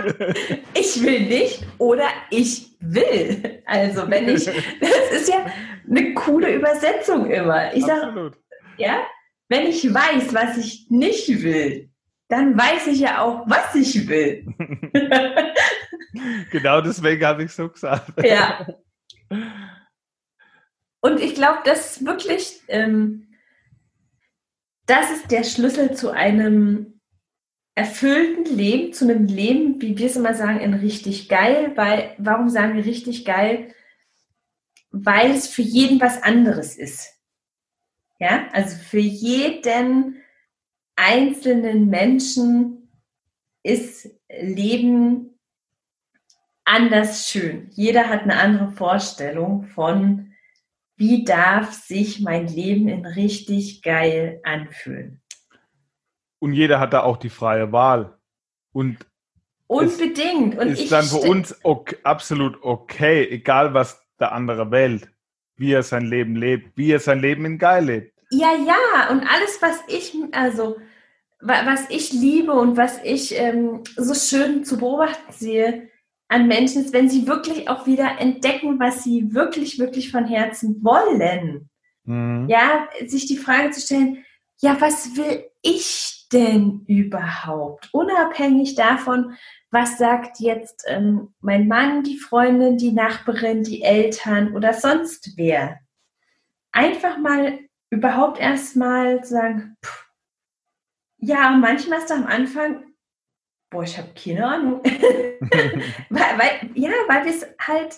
ich 0.74 1.02
will 1.02 1.20
nicht 1.20 1.64
oder 1.78 2.08
ich 2.30 2.76
will. 2.80 3.62
Also 3.66 4.10
wenn 4.10 4.28
ich, 4.28 4.44
das 4.80 5.20
ist 5.20 5.28
ja 5.28 5.46
eine 5.88 6.14
coole 6.14 6.52
Übersetzung 6.52 7.30
immer. 7.30 7.72
Ich 7.74 7.84
sage, 7.84 8.32
ja, 8.76 9.06
wenn 9.48 9.66
ich 9.66 9.92
weiß, 9.92 10.34
was 10.34 10.56
ich 10.56 10.86
nicht 10.90 11.28
will, 11.42 11.90
dann 12.34 12.58
weiß 12.58 12.88
ich 12.88 13.00
ja 13.00 13.22
auch, 13.22 13.48
was 13.48 13.74
ich 13.76 14.08
will. 14.08 14.44
genau 16.50 16.80
deswegen 16.80 17.24
habe 17.24 17.44
ich 17.44 17.52
so 17.52 17.68
gesagt. 17.68 18.12
Ja. 18.24 18.66
Und 21.00 21.20
ich 21.20 21.34
glaube, 21.34 21.60
das 21.64 21.92
ist 21.92 22.06
wirklich, 22.06 22.60
ähm, 22.66 23.28
das 24.86 25.12
ist 25.12 25.30
der 25.30 25.44
Schlüssel 25.44 25.94
zu 25.94 26.10
einem 26.10 27.00
erfüllten 27.76 28.44
Leben, 28.44 28.92
zu 28.92 29.04
einem 29.04 29.26
Leben, 29.26 29.80
wie 29.80 29.96
wir 29.96 30.06
es 30.06 30.16
immer 30.16 30.34
sagen, 30.34 30.58
in 30.58 30.74
richtig 30.74 31.28
geil. 31.28 31.72
Weil, 31.76 32.14
warum 32.18 32.48
sagen 32.48 32.74
wir 32.74 32.84
richtig 32.84 33.24
geil? 33.24 33.72
Weil 34.90 35.30
es 35.30 35.46
für 35.46 35.62
jeden 35.62 36.00
was 36.00 36.20
anderes 36.22 36.76
ist. 36.76 37.12
Ja, 38.18 38.48
also 38.52 38.76
für 38.76 38.98
jeden 38.98 40.23
einzelnen 40.96 41.88
Menschen 41.88 42.90
ist 43.62 44.08
Leben 44.28 45.38
anders 46.64 47.28
schön. 47.28 47.70
Jeder 47.72 48.08
hat 48.08 48.22
eine 48.22 48.36
andere 48.36 48.70
Vorstellung 48.70 49.64
von, 49.64 50.32
wie 50.96 51.24
darf 51.24 51.72
sich 51.72 52.20
mein 52.20 52.46
Leben 52.46 52.88
in 52.88 53.04
richtig 53.06 53.82
geil 53.82 54.40
anfühlen. 54.44 55.20
Und 56.38 56.52
jeder 56.52 56.78
hat 56.78 56.92
da 56.92 57.02
auch 57.02 57.16
die 57.16 57.30
freie 57.30 57.72
Wahl. 57.72 58.18
Und 58.72 58.98
Unbedingt. 59.66 60.58
Und 60.58 60.68
ist 60.68 60.92
dann 60.92 61.04
für 61.04 61.16
uns 61.28 61.58
okay, 61.62 61.96
absolut 62.02 62.62
okay, 62.62 63.26
egal 63.30 63.72
was 63.72 64.04
der 64.20 64.32
andere 64.32 64.70
wählt, 64.70 65.08
wie 65.56 65.72
er 65.72 65.82
sein 65.82 66.04
Leben 66.04 66.36
lebt, 66.36 66.76
wie 66.76 66.92
er 66.92 67.00
sein 67.00 67.20
Leben 67.20 67.44
in 67.46 67.58
geil 67.58 67.86
lebt. 67.86 68.13
Ja, 68.34 68.54
ja, 68.56 69.10
und 69.10 69.20
alles, 69.20 69.60
was 69.60 69.78
ich, 69.86 70.16
also 70.32 70.76
was 71.40 71.90
ich 71.90 72.12
liebe 72.12 72.52
und 72.52 72.76
was 72.76 72.98
ich 73.04 73.38
ähm, 73.38 73.82
so 73.96 74.14
schön 74.14 74.64
zu 74.64 74.78
beobachten 74.78 75.30
sehe 75.30 75.88
an 76.28 76.48
Menschen, 76.48 76.82
ist, 76.82 76.94
wenn 76.94 77.08
sie 77.08 77.26
wirklich 77.26 77.68
auch 77.68 77.86
wieder 77.86 78.18
entdecken, 78.18 78.80
was 78.80 79.04
sie 79.04 79.34
wirklich, 79.34 79.78
wirklich 79.78 80.10
von 80.10 80.24
Herzen 80.24 80.82
wollen. 80.82 81.68
Mhm. 82.04 82.48
Ja, 82.48 82.88
sich 83.06 83.26
die 83.26 83.36
Frage 83.36 83.70
zu 83.70 83.80
stellen, 83.80 84.24
ja, 84.60 84.80
was 84.80 85.16
will 85.16 85.44
ich 85.62 86.26
denn 86.32 86.84
überhaupt? 86.88 87.90
Unabhängig 87.92 88.74
davon, 88.74 89.34
was 89.70 89.98
sagt 89.98 90.40
jetzt 90.40 90.84
ähm, 90.88 91.34
mein 91.40 91.68
Mann, 91.68 92.02
die 92.02 92.18
Freundin, 92.18 92.78
die 92.78 92.92
Nachbarin, 92.92 93.62
die 93.62 93.82
Eltern 93.82 94.56
oder 94.56 94.72
sonst 94.72 95.36
wer. 95.36 95.80
Einfach 96.72 97.18
mal 97.18 97.58
überhaupt 97.94 98.38
erstmal 98.38 99.24
sagen, 99.24 99.76
pff, 99.84 100.08
ja, 101.18 101.50
manchmal 101.52 102.00
ist 102.00 102.12
am 102.12 102.26
Anfang, 102.26 102.84
boah, 103.70 103.82
ich 103.84 103.96
habe 103.96 104.08
keine 104.14 104.46
Ahnung. 104.46 104.82
weil, 106.10 106.38
weil, 106.38 106.70
ja, 106.74 106.90
weil 107.08 107.24
wir 107.24 107.32
es 107.32 107.46
halt 107.58 107.96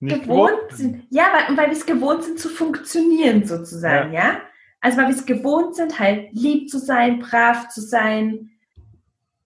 Nicht 0.00 0.22
gewohnt 0.22 0.68
gut. 0.68 0.76
sind. 0.76 1.06
Ja, 1.10 1.32
weil, 1.32 1.56
weil 1.56 1.66
wir 1.66 1.76
es 1.76 1.86
gewohnt 1.86 2.24
sind 2.24 2.38
zu 2.38 2.48
funktionieren 2.48 3.46
sozusagen, 3.46 4.12
ja. 4.12 4.20
ja? 4.20 4.40
Also 4.80 4.98
weil 4.98 5.08
wir 5.08 5.14
es 5.14 5.26
gewohnt 5.26 5.76
sind, 5.76 5.98
halt 5.98 6.32
lieb 6.32 6.70
zu 6.70 6.78
sein, 6.78 7.18
brav 7.18 7.68
zu 7.68 7.80
sein, 7.80 8.50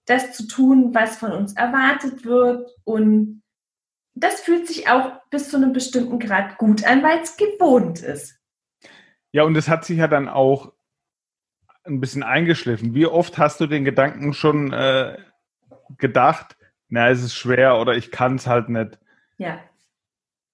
das 0.07 0.33
zu 0.33 0.47
tun, 0.47 0.95
was 0.95 1.17
von 1.17 1.33
uns 1.33 1.55
erwartet 1.55 2.25
wird. 2.25 2.71
Und 2.85 3.43
das 4.15 4.41
fühlt 4.41 4.69
sich 4.69 4.89
auch 4.89 5.13
bis 5.31 5.51
zu 5.51 5.57
einem 5.57 5.73
bestimmten 5.73 6.19
Grad 6.19 6.57
gut 6.59 6.85
an, 6.85 7.03
weil 7.03 7.21
es 7.21 7.37
gewohnt 7.37 8.01
ist. 8.01 8.39
Ja, 9.35 9.43
und 9.43 9.57
es 9.57 9.69
hat 9.69 9.85
sich 9.85 9.99
ja 9.99 10.07
dann 10.07 10.29
auch 10.29 10.73
ein 11.83 12.01
bisschen 12.01 12.23
eingeschliffen. 12.23 12.95
Wie 12.95 13.07
oft 13.07 13.37
hast 13.37 13.59
du 13.59 13.67
den 13.67 13.85
Gedanken 13.85 14.33
schon 14.33 14.73
äh, 14.73 15.19
gedacht, 15.99 16.57
na, 16.89 17.11
es 17.11 17.21
ist 17.21 17.35
schwer 17.35 17.81
oder 17.81 17.97
ich 17.97 18.13
kann 18.13 18.37
es 18.37 18.47
halt 18.47 18.69
nicht. 18.69 18.97
Ja. 19.37 19.61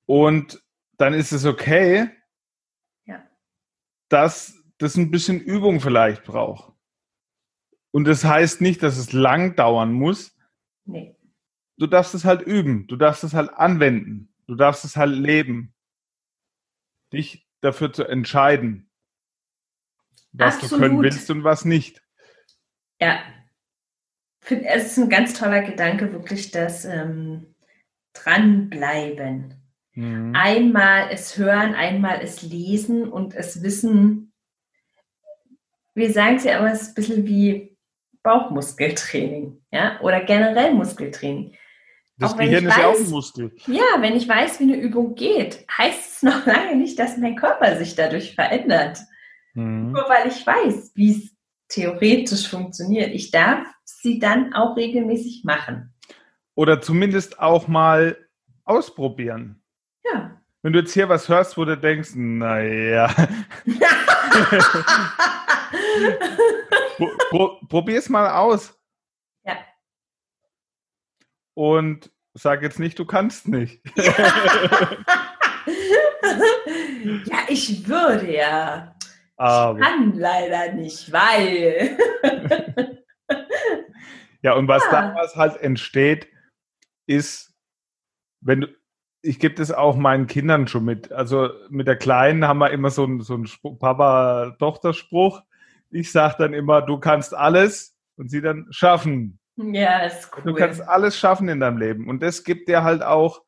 Und 0.07 0.62
dann 0.97 1.12
ist 1.12 1.31
es 1.31 1.45
okay, 1.45 2.09
ja. 3.05 3.23
dass 4.09 4.55
das 4.79 4.97
ein 4.97 5.11
bisschen 5.11 5.43
Übung 5.43 5.81
vielleicht 5.83 6.25
braucht. 6.25 6.73
Und 7.90 8.07
das 8.07 8.25
heißt 8.25 8.62
nicht, 8.62 8.83
dass 8.83 8.97
es 8.97 9.12
lang 9.12 9.57
dauern 9.57 9.93
muss. 9.93 10.35
Nee. 10.87 11.14
Du 11.77 11.87
darfst 11.87 12.14
es 12.14 12.25
halt 12.25 12.40
üben. 12.40 12.87
Du 12.87 12.97
darfst 12.97 13.25
es 13.25 13.35
halt 13.35 13.51
anwenden. 13.51 14.33
Du 14.47 14.55
darfst 14.55 14.87
es 14.87 14.97
halt 14.97 15.14
leben. 15.14 15.75
Dich 17.12 17.47
dafür 17.61 17.92
zu 17.92 18.05
entscheiden, 18.05 18.90
was 20.33 20.57
Absolut. 20.57 20.73
du 20.73 20.79
können 20.79 21.03
willst 21.03 21.31
und 21.31 21.44
was 21.44 21.64
nicht. 21.64 22.03
Ja. 23.01 23.20
Es 24.49 24.87
ist 24.87 24.99
ein 24.99 25.11
ganz 25.11 25.35
toller 25.35 25.62
Gedanke, 25.62 26.12
wirklich 26.12 26.51
das 26.51 26.85
ähm, 26.85 27.55
Dranbleiben. 28.14 29.55
Mhm. 29.92 30.33
Einmal 30.35 31.09
es 31.11 31.37
hören, 31.37 31.75
einmal 31.75 32.20
es 32.23 32.42
lesen 32.42 33.09
und 33.09 33.35
es 33.35 33.62
wissen. 33.62 34.33
Wir 35.94 36.12
sagen 36.12 36.37
es 36.37 36.44
ja 36.44 36.59
immer, 36.59 36.73
es 36.73 36.83
ist 36.83 36.88
ein 36.88 36.94
bisschen 36.94 37.27
wie 37.27 37.77
Bauchmuskeltraining, 38.23 39.62
ja, 39.70 40.01
oder 40.01 40.25
generell 40.25 40.75
Muskeltraining. 40.75 41.55
Das 42.21 42.37
Gehirn 42.37 42.67
ist 42.67 42.77
ja 42.77 42.87
auch 42.87 42.95
weiß- 42.95 43.05
ein 43.05 43.11
Muskel. 43.11 43.57
Ja, 43.67 43.83
wenn 44.01 44.15
ich 44.15 44.29
weiß, 44.29 44.61
wie 44.61 44.65
eine 44.65 44.77
Übung 44.77 45.15
geht, 45.15 45.65
heißt 45.77 46.17
es 46.17 46.23
noch 46.23 46.47
lange 46.55 46.77
nicht, 46.77 46.99
dass 46.99 47.17
mein 47.17 47.37
Körper 47.37 47.77
sich 47.77 47.97
dadurch 47.97 48.35
verändert. 48.35 48.99
Mhm. 49.55 49.93
Nur 49.93 50.05
weil 50.09 50.29
ich 50.29 50.47
weiß, 50.47 50.93
wie 50.95 51.13
es 51.13 51.31
theoretisch 51.69 52.49
funktioniert. 52.49 53.13
Ich 53.15 53.31
darf 53.31 53.67
sie 53.85 54.19
dann 54.19 54.53
auch 54.55 54.77
regelmäßig 54.77 55.43
machen. 55.45 55.95
Oder 56.55 56.81
zumindest 56.81 57.41
auch 57.41 57.69
mal 57.69 58.17
ausprobieren. 58.65 59.63
Ja. 60.05 60.37
Wenn 60.63 60.75
du 60.75 60.81
jetzt 60.81 60.93
hier 60.93 61.09
was 61.09 61.29
hörst, 61.29 61.57
wo 61.57 61.65
du 61.65 61.77
denkst, 61.77 62.11
naja, 62.15 63.09
pro, 66.97 67.09
pro, 67.31 67.61
probier's 67.69 68.09
mal 68.09 68.31
aus. 68.31 68.77
Und 71.61 72.11
sag 72.33 72.62
jetzt 72.62 72.79
nicht, 72.81 72.99
du 72.99 73.05
kannst 73.05 73.46
nicht. 73.46 73.83
ja, 77.27 77.38
ich 77.49 77.87
würde 77.87 78.35
ja. 78.35 78.94
Aber, 79.37 79.79
Kann 79.79 80.14
leider 80.14 80.73
nicht, 80.73 81.12
weil. 81.12 81.99
ja, 84.42 84.55
und 84.55 84.68
was 84.68 84.83
Ja. 84.85 85.12
daraus 85.12 85.37
halt 85.37 85.59
entsteht, 85.59 86.29
ist, 87.07 87.53
wenn 88.40 88.62
du, 88.62 88.68
ich 89.20 89.38
gebe 89.38 89.55
das 89.55 89.70
auch 89.70 89.96
meinen 89.96 90.29
Kindern 90.29 90.66
schon 90.66 90.87
mit. 90.87 91.12
Also 91.12 91.51
mit 91.68 91.87
der 91.87 91.96
Kleinen 91.96 92.49
haben 92.49 92.61
wir 92.61 92.70
immer 92.70 92.88
so 92.88 93.05
einen, 93.05 93.20
so 93.20 93.35
einen 93.35 93.46
Spruch- 93.46 93.79
Papa-Tochter-Spruch. 93.79 95.42
Ich 95.90 96.11
sage 96.11 96.37
dann 96.38 96.55
immer, 96.55 96.81
du 96.81 96.99
kannst 96.99 97.35
alles 97.35 97.99
und 98.16 98.31
sie 98.31 98.40
dann 98.40 98.66
schaffen. 98.70 99.39
Ja, 99.73 100.05
ist 100.05 100.31
cool. 100.37 100.42
Du 100.44 100.55
kannst 100.55 100.81
alles 100.81 101.16
schaffen 101.16 101.49
in 101.49 101.61
deinem 101.61 101.79
Leben. 101.79 102.09
Und 102.09 102.23
das 102.23 102.44
gibt 102.44 102.68
dir 102.68 102.83
halt 102.83 103.03
auch 103.03 103.42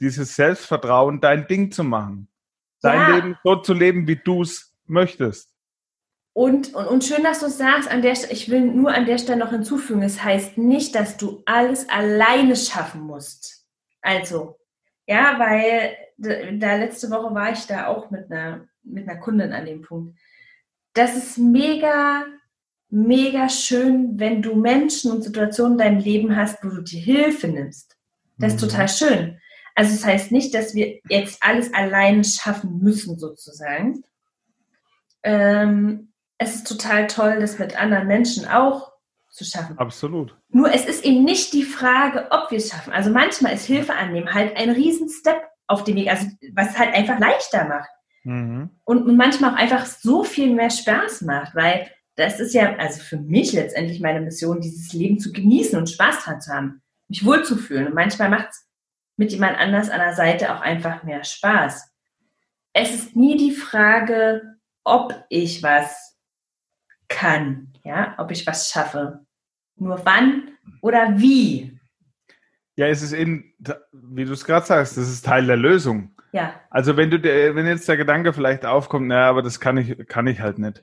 dieses 0.00 0.34
Selbstvertrauen, 0.36 1.20
dein 1.20 1.46
Ding 1.46 1.70
zu 1.70 1.84
machen. 1.84 2.28
Dein 2.80 3.00
Ja. 3.00 3.16
Leben 3.16 3.38
so 3.44 3.56
zu 3.56 3.74
leben, 3.74 4.06
wie 4.06 4.16
du 4.16 4.42
es 4.42 4.74
möchtest. 4.86 5.52
Und, 6.34 6.74
und, 6.74 6.86
und 6.86 7.04
schön, 7.04 7.22
dass 7.22 7.40
du 7.40 7.46
es 7.46 7.58
sagst, 7.58 7.90
an 7.90 8.02
der, 8.02 8.12
ich 8.12 8.50
will 8.50 8.62
nur 8.62 8.92
an 8.92 9.06
der 9.06 9.18
Stelle 9.18 9.38
noch 9.38 9.50
hinzufügen, 9.50 10.02
es 10.02 10.24
heißt 10.24 10.56
nicht, 10.56 10.94
dass 10.94 11.18
du 11.18 11.42
alles 11.44 11.88
alleine 11.88 12.56
schaffen 12.56 13.02
musst. 13.02 13.66
Also, 14.00 14.58
ja, 15.06 15.38
weil 15.38 15.96
da 16.16 16.76
letzte 16.76 17.10
Woche 17.10 17.34
war 17.34 17.52
ich 17.52 17.66
da 17.66 17.86
auch 17.86 18.10
mit 18.10 18.30
einer, 18.30 18.66
mit 18.82 19.08
einer 19.08 19.20
Kundin 19.20 19.52
an 19.52 19.66
dem 19.66 19.82
Punkt. 19.82 20.18
Das 20.94 21.16
ist 21.16 21.38
mega, 21.38 22.24
mega 22.92 23.48
schön, 23.48 24.18
wenn 24.18 24.42
du 24.42 24.54
Menschen 24.54 25.10
und 25.10 25.22
Situationen 25.22 25.72
in 25.72 25.78
deinem 25.78 25.98
Leben 26.00 26.36
hast, 26.36 26.62
wo 26.62 26.68
du 26.68 26.82
dir 26.82 27.00
Hilfe 27.00 27.48
nimmst. 27.48 27.96
Das 28.38 28.54
ist 28.54 28.62
Mhm. 28.62 28.68
total 28.68 28.88
schön. 28.88 29.38
Also 29.74 29.94
es 29.94 30.04
heißt 30.04 30.30
nicht, 30.32 30.54
dass 30.54 30.74
wir 30.74 31.00
jetzt 31.08 31.42
alles 31.42 31.72
allein 31.72 32.22
schaffen 32.22 32.78
müssen, 32.80 33.18
sozusagen. 33.18 34.04
Ähm, 35.22 36.12
es 36.38 36.56
ist 36.56 36.66
total 36.66 37.06
toll, 37.06 37.38
das 37.40 37.58
mit 37.58 37.80
anderen 37.80 38.06
Menschen 38.08 38.46
auch 38.46 38.92
zu 39.30 39.44
schaffen. 39.44 39.78
Absolut. 39.78 40.36
Nur 40.50 40.74
es 40.74 40.84
ist 40.84 41.04
eben 41.04 41.24
nicht 41.24 41.52
die 41.54 41.62
Frage, 41.62 42.26
ob 42.30 42.50
wir 42.50 42.58
es 42.58 42.68
schaffen. 42.68 42.92
Also 42.92 43.10
manchmal 43.10 43.54
ist 43.54 43.64
Hilfe 43.64 43.94
annehmen 43.94 44.34
halt 44.34 44.56
ein 44.56 44.70
Riesen-Step 44.70 45.40
auf 45.66 45.84
dem 45.84 45.96
Weg, 45.96 46.10
also 46.10 46.26
was 46.52 46.78
halt 46.78 46.94
einfach 46.94 47.18
leichter 47.18 47.64
macht. 47.66 47.88
Mhm. 48.24 48.70
Und, 48.84 49.06
und 49.06 49.16
manchmal 49.16 49.52
auch 49.54 49.56
einfach 49.56 49.86
so 49.86 50.24
viel 50.24 50.52
mehr 50.52 50.70
Spaß 50.70 51.22
macht, 51.22 51.54
weil 51.54 51.90
das 52.16 52.40
ist 52.40 52.54
ja, 52.54 52.76
also 52.76 53.00
für 53.00 53.18
mich 53.18 53.52
letztendlich 53.52 54.00
meine 54.00 54.20
Mission, 54.20 54.60
dieses 54.60 54.92
Leben 54.92 55.18
zu 55.18 55.32
genießen 55.32 55.78
und 55.78 55.88
Spaß 55.88 56.24
dran 56.24 56.40
zu 56.40 56.52
haben, 56.52 56.82
mich 57.08 57.24
wohlzufühlen. 57.24 57.86
Und 57.86 57.94
manchmal 57.94 58.28
macht 58.28 58.50
es 58.50 58.68
mit 59.16 59.32
jemand 59.32 59.58
anders 59.58 59.90
an 59.90 60.00
der 60.00 60.14
Seite 60.14 60.54
auch 60.54 60.60
einfach 60.60 61.02
mehr 61.02 61.24
Spaß. 61.24 61.90
Es 62.74 62.94
ist 62.94 63.16
nie 63.16 63.36
die 63.36 63.52
Frage, 63.52 64.42
ob 64.84 65.24
ich 65.28 65.62
was 65.62 66.18
kann, 67.08 67.72
ja, 67.84 68.14
ob 68.18 68.30
ich 68.30 68.46
was 68.46 68.70
schaffe. 68.70 69.20
Nur 69.76 70.04
wann 70.04 70.56
oder 70.80 71.18
wie. 71.18 71.78
Ja, 72.76 72.86
es 72.88 73.02
ist 73.02 73.12
eben, 73.12 73.52
wie 73.92 74.24
du 74.24 74.32
es 74.32 74.44
gerade 74.44 74.66
sagst, 74.66 74.96
das 74.96 75.08
ist 75.08 75.24
Teil 75.24 75.46
der 75.46 75.56
Lösung. 75.56 76.14
Ja, 76.32 76.54
Also 76.70 76.96
wenn 76.96 77.10
du 77.10 77.22
wenn 77.22 77.66
jetzt 77.66 77.88
der 77.88 77.98
Gedanke 77.98 78.32
vielleicht 78.32 78.64
aufkommt, 78.64 79.08
naja, 79.08 79.28
aber 79.28 79.42
das 79.42 79.60
kann 79.60 79.76
ich, 79.76 80.06
kann 80.08 80.26
ich 80.26 80.40
halt 80.40 80.58
nicht, 80.58 80.82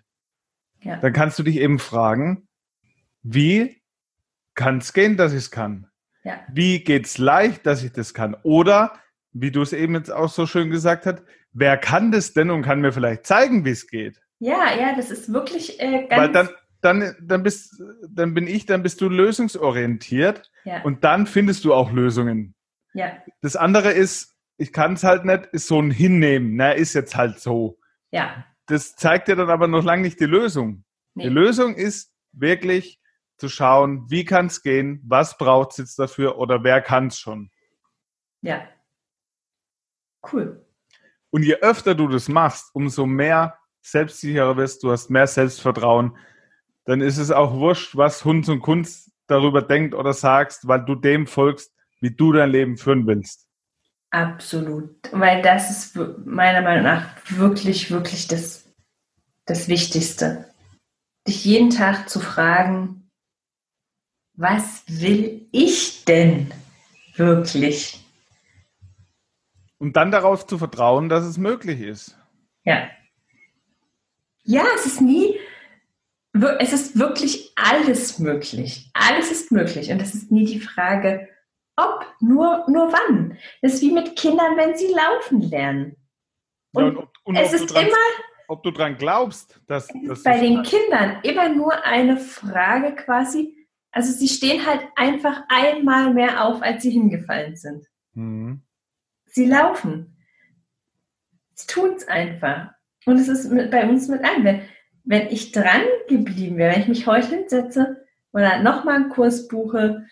ja, 0.81 0.97
dann 0.97 1.13
kannst 1.13 1.37
du 1.39 1.43
dich 1.43 1.57
eben 1.57 1.79
fragen, 1.79 2.47
wie 3.21 3.81
kann 4.55 4.79
es 4.79 4.93
gehen, 4.93 5.17
dass 5.17 5.31
ich 5.33 5.39
es 5.39 5.51
kann? 5.51 5.87
ja, 6.23 6.39
Wie 6.51 6.83
geht's 6.83 7.17
leicht, 7.17 7.65
dass 7.65 7.83
ich 7.83 7.91
das 7.91 8.13
kann? 8.13 8.35
Oder, 8.43 8.93
wie 9.31 9.51
du 9.51 9.61
es 9.61 9.73
eben 9.73 9.95
jetzt 9.95 10.11
auch 10.11 10.29
so 10.29 10.45
schön 10.45 10.69
gesagt 10.69 11.05
hast, 11.05 11.23
wer 11.53 11.77
kann 11.77 12.11
das 12.11 12.33
denn 12.33 12.49
und 12.49 12.61
kann 12.63 12.81
mir 12.81 12.91
vielleicht 12.91 13.25
zeigen, 13.25 13.65
wie 13.65 13.71
es 13.71 13.87
geht? 13.87 14.19
ja, 14.39 14.73
ja, 14.73 14.95
das 14.95 15.11
ist 15.11 15.33
wirklich 15.33 15.81
äh, 15.81 16.07
ganz. 16.07 16.21
Weil 16.21 16.31
dann, 16.31 16.49
dann, 16.81 17.15
dann 17.21 17.43
bist, 17.43 17.81
dann 18.09 18.33
bin 18.33 18.47
ich, 18.47 18.65
dann 18.65 18.83
bist 18.83 19.01
du 19.01 19.09
lösungsorientiert 19.09 20.49
ja, 20.63 20.81
und 20.83 21.03
dann 21.03 21.27
findest 21.27 21.65
du 21.65 21.73
auch 21.73 21.91
Lösungen. 21.91 22.55
ja, 22.93 23.11
Das 23.41 23.55
andere 23.55 23.91
ist, 23.91 24.35
ich 24.57 24.71
kann 24.73 24.93
es 24.93 25.03
halt 25.03 25.25
nicht, 25.25 25.47
ist 25.47 25.67
so 25.67 25.81
ein 25.81 25.91
Hinnehmen. 25.91 26.55
Na, 26.55 26.71
ist 26.71 26.93
jetzt 26.93 27.15
halt 27.15 27.39
so. 27.39 27.79
ja. 28.11 28.45
Das 28.69 28.95
zeigt 28.95 29.27
dir 29.27 29.35
dann 29.35 29.49
aber 29.49 29.67
noch 29.67 29.83
lange 29.83 30.03
nicht 30.03 30.19
die 30.19 30.25
Lösung. 30.25 30.83
Nee. 31.15 31.23
Die 31.23 31.29
Lösung 31.29 31.75
ist 31.75 32.13
wirklich 32.31 32.99
zu 33.37 33.49
schauen, 33.49 34.05
wie 34.11 34.25
kann 34.25 34.45
es 34.45 34.61
gehen, 34.61 35.01
was 35.07 35.37
braucht 35.37 35.71
es 35.71 35.77
jetzt 35.77 35.99
dafür 35.99 36.37
oder 36.37 36.63
wer 36.63 36.79
kann 36.81 37.07
es 37.07 37.17
schon. 37.17 37.49
Ja. 38.41 38.61
Cool. 40.31 40.63
Und 41.31 41.43
je 41.43 41.55
öfter 41.55 41.95
du 41.95 42.07
das 42.07 42.29
machst, 42.29 42.69
umso 42.73 43.07
mehr 43.07 43.57
selbstsicherer 43.81 44.55
wirst 44.55 44.83
du, 44.83 44.91
hast 44.91 45.09
mehr 45.09 45.25
Selbstvertrauen, 45.25 46.15
dann 46.85 47.01
ist 47.01 47.17
es 47.17 47.31
auch 47.31 47.53
wurscht, 47.53 47.95
was 47.95 48.23
Hund 48.23 48.47
und 48.49 48.61
Kunst 48.61 49.11
darüber 49.25 49.63
denkt 49.63 49.95
oder 49.95 50.13
sagst, 50.13 50.67
weil 50.67 50.85
du 50.85 50.93
dem 50.93 51.25
folgst, 51.25 51.73
wie 52.01 52.11
du 52.11 52.33
dein 52.33 52.51
Leben 52.51 52.77
führen 52.77 53.07
willst. 53.07 53.48
Absolut. 54.11 54.95
Weil 55.11 55.41
das 55.41 55.69
ist 55.69 55.95
meiner 56.25 56.61
Meinung 56.61 56.83
nach 56.83 57.07
wirklich, 57.29 57.91
wirklich 57.91 58.27
das, 58.27 58.65
das 59.45 59.67
Wichtigste. 59.67 60.45
Dich 61.27 61.45
jeden 61.45 61.69
Tag 61.69 62.09
zu 62.09 62.19
fragen, 62.19 63.09
was 64.33 64.83
will 64.87 65.47
ich 65.51 66.05
denn 66.05 66.51
wirklich? 67.15 68.03
Und 69.77 69.95
dann 69.95 70.11
darauf 70.11 70.47
zu 70.47 70.57
vertrauen, 70.57 71.09
dass 71.09 71.25
es 71.25 71.37
möglich 71.37 71.81
ist. 71.81 72.17
Ja. 72.63 72.89
Ja, 74.43 74.65
es 74.75 74.85
ist 74.85 75.01
nie, 75.01 75.37
es 76.59 76.73
ist 76.73 76.97
wirklich 76.97 77.51
alles 77.55 78.17
möglich. 78.19 78.89
Alles 78.93 79.31
ist 79.31 79.51
möglich. 79.51 79.91
Und 79.91 80.01
es 80.01 80.15
ist 80.15 80.31
nie 80.31 80.45
die 80.45 80.59
Frage, 80.59 81.27
ob, 81.75 82.05
nur, 82.21 82.65
nur 82.67 82.91
wann. 82.91 83.37
Das 83.61 83.75
ist 83.75 83.81
wie 83.81 83.91
mit 83.91 84.15
Kindern, 84.15 84.57
wenn 84.57 84.77
sie 84.77 84.93
laufen 84.93 85.41
lernen. 85.41 85.95
Ja, 86.73 86.83
Und 86.83 86.97
ob, 86.97 87.13
und 87.23 87.35
es 87.35 87.53
ist 87.53 87.67
dran, 87.67 87.87
immer 87.87 87.97
ob 88.49 88.63
du 88.63 88.71
dran 88.71 88.97
glaubst, 88.97 89.61
dass, 89.67 89.87
dass 90.07 90.23
bei 90.23 90.39
den 90.39 90.63
Kindern 90.63 91.19
immer 91.21 91.49
nur 91.49 91.85
eine 91.85 92.17
Frage 92.17 92.95
quasi. 92.95 93.55
Also 93.91 94.11
sie 94.11 94.27
stehen 94.27 94.65
halt 94.65 94.81
einfach 94.95 95.43
einmal 95.49 96.13
mehr 96.13 96.43
auf, 96.43 96.61
als 96.63 96.81
sie 96.81 96.89
hingefallen 96.89 97.55
sind. 97.55 97.85
Mhm. 98.13 98.63
Sie 99.25 99.45
laufen. 99.45 100.17
Sie 101.53 101.67
tun 101.67 101.93
es 101.95 102.07
einfach. 102.07 102.71
Und 103.05 103.19
es 103.19 103.27
ist 103.27 103.51
mit, 103.51 103.69
bei 103.69 103.87
uns 103.87 104.07
mit 104.07 104.23
ein. 104.23 104.43
Wenn, 104.43 104.61
wenn 105.03 105.27
ich 105.27 105.51
dran 105.51 105.83
geblieben 106.07 106.57
wäre, 106.57 106.73
wenn 106.73 106.81
ich 106.81 106.87
mich 106.87 107.07
heute 107.07 107.27
hinsetze 107.27 108.03
oder 108.33 108.63
nochmal 108.63 108.95
einen 108.95 109.09
Kurs 109.09 109.47
buche 109.47 110.07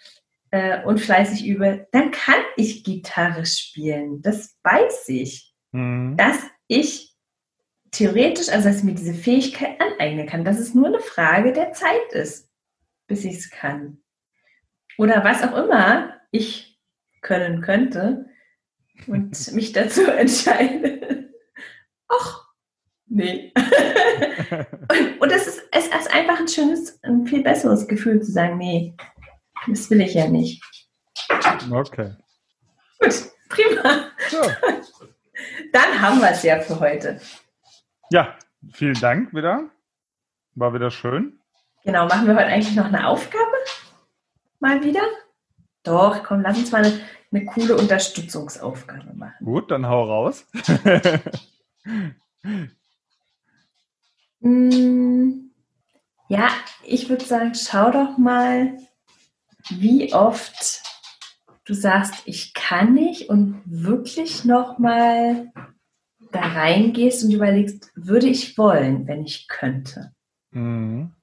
äh, 0.51 0.83
und 0.83 0.99
fleißig 0.99 1.45
übe, 1.45 1.87
dann 1.91 2.11
kann 2.11 2.41
ich 2.55 2.83
Gitarre 2.83 3.45
spielen. 3.45 4.21
Das 4.21 4.57
weiß 4.63 5.09
ich. 5.09 5.53
Mhm. 5.71 6.15
Dass 6.17 6.37
ich 6.67 7.15
theoretisch, 7.91 8.49
also 8.49 8.67
dass 8.67 8.79
ich 8.79 8.83
mir 8.83 8.95
diese 8.95 9.13
Fähigkeit 9.13 9.79
aneignen 9.81 10.27
kann, 10.27 10.45
dass 10.45 10.59
es 10.59 10.73
nur 10.73 10.87
eine 10.87 10.99
Frage 10.99 11.53
der 11.53 11.71
Zeit 11.73 12.11
ist. 12.11 12.49
bis 13.07 13.23
ich 13.23 13.37
es 13.37 13.49
kann. 13.49 14.03
Oder 14.97 15.23
was 15.23 15.41
auch 15.41 15.55
immer 15.55 16.13
ich 16.31 16.77
können 17.21 17.61
könnte 17.61 18.25
und 19.07 19.51
mich 19.53 19.71
dazu 19.71 20.03
entscheide. 20.05 21.29
Ach, 22.07 22.49
nee. 23.05 23.53
und, 24.91 25.21
und 25.21 25.31
es, 25.31 25.47
ist, 25.47 25.63
es 25.71 25.87
ist 25.87 26.13
einfach 26.13 26.39
ein 26.39 26.47
schönes, 26.47 27.01
ein 27.03 27.25
viel 27.25 27.43
besseres 27.43 27.87
Gefühl 27.87 28.21
zu 28.21 28.31
sagen, 28.31 28.57
nee, 28.57 28.95
das 29.67 29.89
will 29.89 30.01
ich 30.01 30.13
ja 30.13 30.27
nicht. 30.27 30.63
Okay. 31.71 32.15
Gut, 32.99 33.31
prima. 33.49 34.07
So. 34.29 34.41
Dann 35.71 36.01
haben 36.01 36.19
wir 36.19 36.31
es 36.31 36.43
ja 36.43 36.59
für 36.59 36.79
heute. 36.79 37.19
Ja, 38.09 38.35
vielen 38.73 38.99
Dank 38.99 39.33
wieder. 39.33 39.69
War 40.55 40.73
wieder 40.73 40.89
schön. 40.89 41.39
Genau, 41.83 42.07
machen 42.07 42.27
wir 42.27 42.35
heute 42.35 42.47
eigentlich 42.47 42.75
noch 42.75 42.85
eine 42.85 43.07
Aufgabe? 43.07 43.43
Mal 44.59 44.83
wieder? 44.83 45.03
Doch, 45.83 46.23
komm, 46.23 46.41
lass 46.41 46.57
uns 46.57 46.71
mal 46.71 46.83
eine, 46.83 46.99
eine 47.31 47.45
coole 47.45 47.77
Unterstützungsaufgabe 47.77 49.13
machen. 49.13 49.45
Gut, 49.45 49.71
dann 49.71 49.87
hau 49.87 50.03
raus. 50.03 50.45
mm, 54.39 55.31
ja, 56.27 56.49
ich 56.83 57.07
würde 57.09 57.23
sagen, 57.23 57.53
schau 57.55 57.91
doch 57.91 58.17
mal, 58.17 58.77
wie 59.69 60.13
oft 60.13 60.83
du 61.65 61.73
sagst, 61.73 62.23
ich 62.25 62.53
kann 62.53 62.93
nicht 62.93 63.29
und 63.29 63.61
wirklich 63.65 64.45
nochmal 64.45 65.51
da 66.31 66.41
reingehst 66.41 67.23
und 67.23 67.31
überlegst, 67.31 67.91
würde 67.95 68.27
ich 68.27 68.57
wollen, 68.57 69.07
wenn 69.07 69.23
ich 69.23 69.47
könnte. 69.47 70.13
Mhm. 70.51 71.13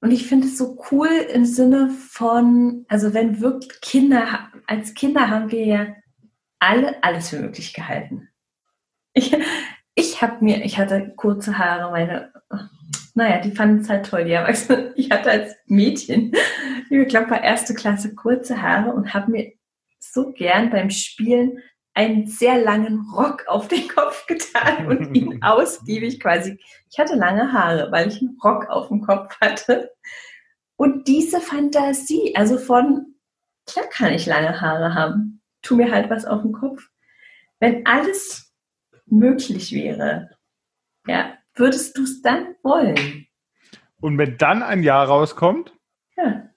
Und 0.00 0.10
ich 0.10 0.26
finde 0.26 0.46
es 0.46 0.58
so 0.58 0.78
cool 0.90 1.08
im 1.08 1.46
Sinne 1.46 1.90
von, 1.90 2.84
also 2.88 3.14
wenn 3.14 3.40
wirklich 3.40 3.80
Kinder, 3.80 4.50
als 4.66 4.94
Kinder 4.94 5.28
haben 5.30 5.50
wir 5.50 5.64
ja 5.64 5.86
alle 6.58 7.02
alles 7.02 7.30
für 7.30 7.40
möglich 7.40 7.72
gehalten. 7.72 8.28
Ich, 9.14 9.34
ich 9.94 10.22
habe 10.22 10.44
mir, 10.44 10.64
ich 10.64 10.78
hatte 10.78 11.14
kurze 11.16 11.58
Haare, 11.58 11.90
meine, 11.90 12.32
naja, 13.16 13.40
die 13.40 13.50
fanden 13.50 13.80
es 13.80 13.88
halt 13.88 14.06
toll, 14.06 14.24
die 14.24 14.32
Erwachsenen. 14.32 14.92
Ich 14.96 15.10
hatte 15.10 15.30
als 15.30 15.56
Mädchen, 15.66 16.32
ich 16.90 17.08
glaube, 17.08 17.28
bei 17.28 17.38
erste 17.38 17.74
Klasse 17.74 18.14
kurze 18.14 18.60
Haare 18.60 18.92
und 18.92 19.14
habe 19.14 19.30
mir 19.30 19.52
so 19.98 20.32
gern 20.32 20.70
beim 20.70 20.90
Spielen 20.90 21.58
einen 21.94 22.26
sehr 22.26 22.62
langen 22.62 23.08
Rock 23.14 23.44
auf 23.48 23.68
den 23.68 23.88
Kopf 23.88 24.26
getan 24.26 24.86
und 24.86 25.14
ihn 25.14 25.38
ausgiebig 25.42 26.20
quasi. 26.20 26.60
Ich 26.90 26.98
hatte 26.98 27.14
lange 27.14 27.52
Haare, 27.52 27.90
weil 27.90 28.08
ich 28.08 28.20
einen 28.20 28.38
Rock 28.44 28.68
auf 28.68 28.88
dem 28.88 29.00
Kopf 29.00 29.34
hatte. 29.40 29.90
Und 30.76 31.08
diese 31.08 31.40
Fantasie, 31.40 32.36
also 32.36 32.58
von, 32.58 33.14
klar 33.66 33.86
kann 33.90 34.12
ich 34.12 34.26
lange 34.26 34.60
Haare 34.60 34.94
haben, 34.94 35.40
tu 35.62 35.74
mir 35.74 35.90
halt 35.90 36.10
was 36.10 36.26
auf 36.26 36.42
den 36.42 36.52
Kopf. 36.52 36.86
Wenn 37.60 37.86
alles 37.86 38.52
möglich 39.06 39.72
wäre, 39.72 40.28
ja, 41.06 41.35
würdest 41.56 41.96
du 41.96 42.04
es 42.04 42.22
dann 42.22 42.54
wollen? 42.62 43.26
Und 44.00 44.18
wenn 44.18 44.36
dann 44.36 44.62
ein 44.62 44.82
Jahr 44.82 45.08
rauskommt, 45.08 45.72
ja. 46.16 46.50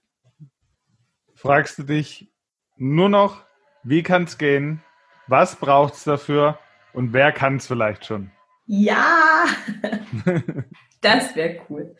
fragst 1.36 1.80
du 1.80 1.84
dich 1.84 2.32
nur 2.78 3.10
noch, 3.10 3.46
wie 3.84 4.04
kann 4.04 4.26
es 4.26 4.38
gehen? 4.38 4.84
Was 5.28 5.56
braucht 5.56 5.94
es 5.94 6.04
dafür 6.04 6.60
und 6.94 7.14
wer 7.14 7.32
kann 7.32 7.56
es 7.58 7.68
vielleicht 7.68 8.06
schon? 8.06 8.32
Ja, 8.66 9.46
das 11.02 11.36
wäre 11.36 11.62
cool. 11.70 11.96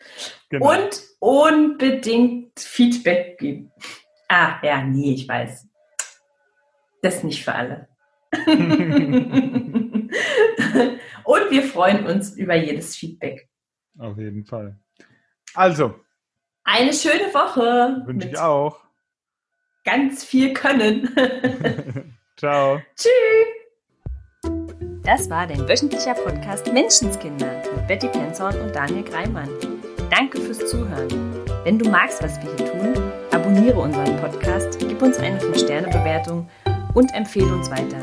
Genau. 0.50 0.70
Und 0.70 1.02
unbedingt 1.18 2.60
Feedback 2.60 3.38
geben. 3.38 3.72
Ah, 4.28 4.60
ja, 4.62 4.82
nee, 4.82 5.14
ich 5.14 5.26
weiß. 5.28 5.66
Das 7.02 7.16
ist 7.16 7.24
nicht 7.24 7.44
für 7.44 7.54
alle. 7.54 7.88
und 11.30 11.50
wir 11.50 11.62
freuen 11.62 12.06
uns 12.06 12.34
über 12.36 12.56
jedes 12.56 12.96
Feedback. 12.96 13.48
Auf 13.98 14.18
jeden 14.18 14.44
Fall. 14.44 14.76
Also. 15.54 15.94
Eine 16.64 16.92
schöne 16.92 17.32
Woche. 17.32 18.02
Wünsche 18.04 18.28
ich 18.28 18.38
auch. 18.38 18.80
Ganz 19.84 20.24
viel 20.24 20.52
Können. 20.52 21.08
Ciao. 22.36 22.80
Tschüss. 22.96 23.10
Das 25.04 25.30
war 25.30 25.46
dein 25.46 25.68
wöchentlicher 25.68 26.14
Podcast 26.14 26.72
Menschenskinder 26.72 27.62
mit 27.76 27.86
Betty 27.86 28.08
Penzorn 28.08 28.60
und 28.60 28.74
Daniel 28.74 29.04
Greimann. 29.04 29.48
Danke 30.10 30.40
fürs 30.40 30.58
Zuhören. 30.68 31.44
Wenn 31.64 31.78
du 31.78 31.88
magst, 31.88 32.22
was 32.22 32.40
wir 32.42 32.50
hier 32.56 32.72
tun, 32.72 33.12
abonniere 33.30 33.78
unseren 33.78 34.16
Podcast, 34.16 34.78
gib 34.80 35.00
uns 35.00 35.18
eine 35.18 35.38
5-Sterne-Bewertung 35.38 36.48
und 36.94 37.14
empfehle 37.14 37.52
uns 37.54 37.70
weiter. 37.70 38.02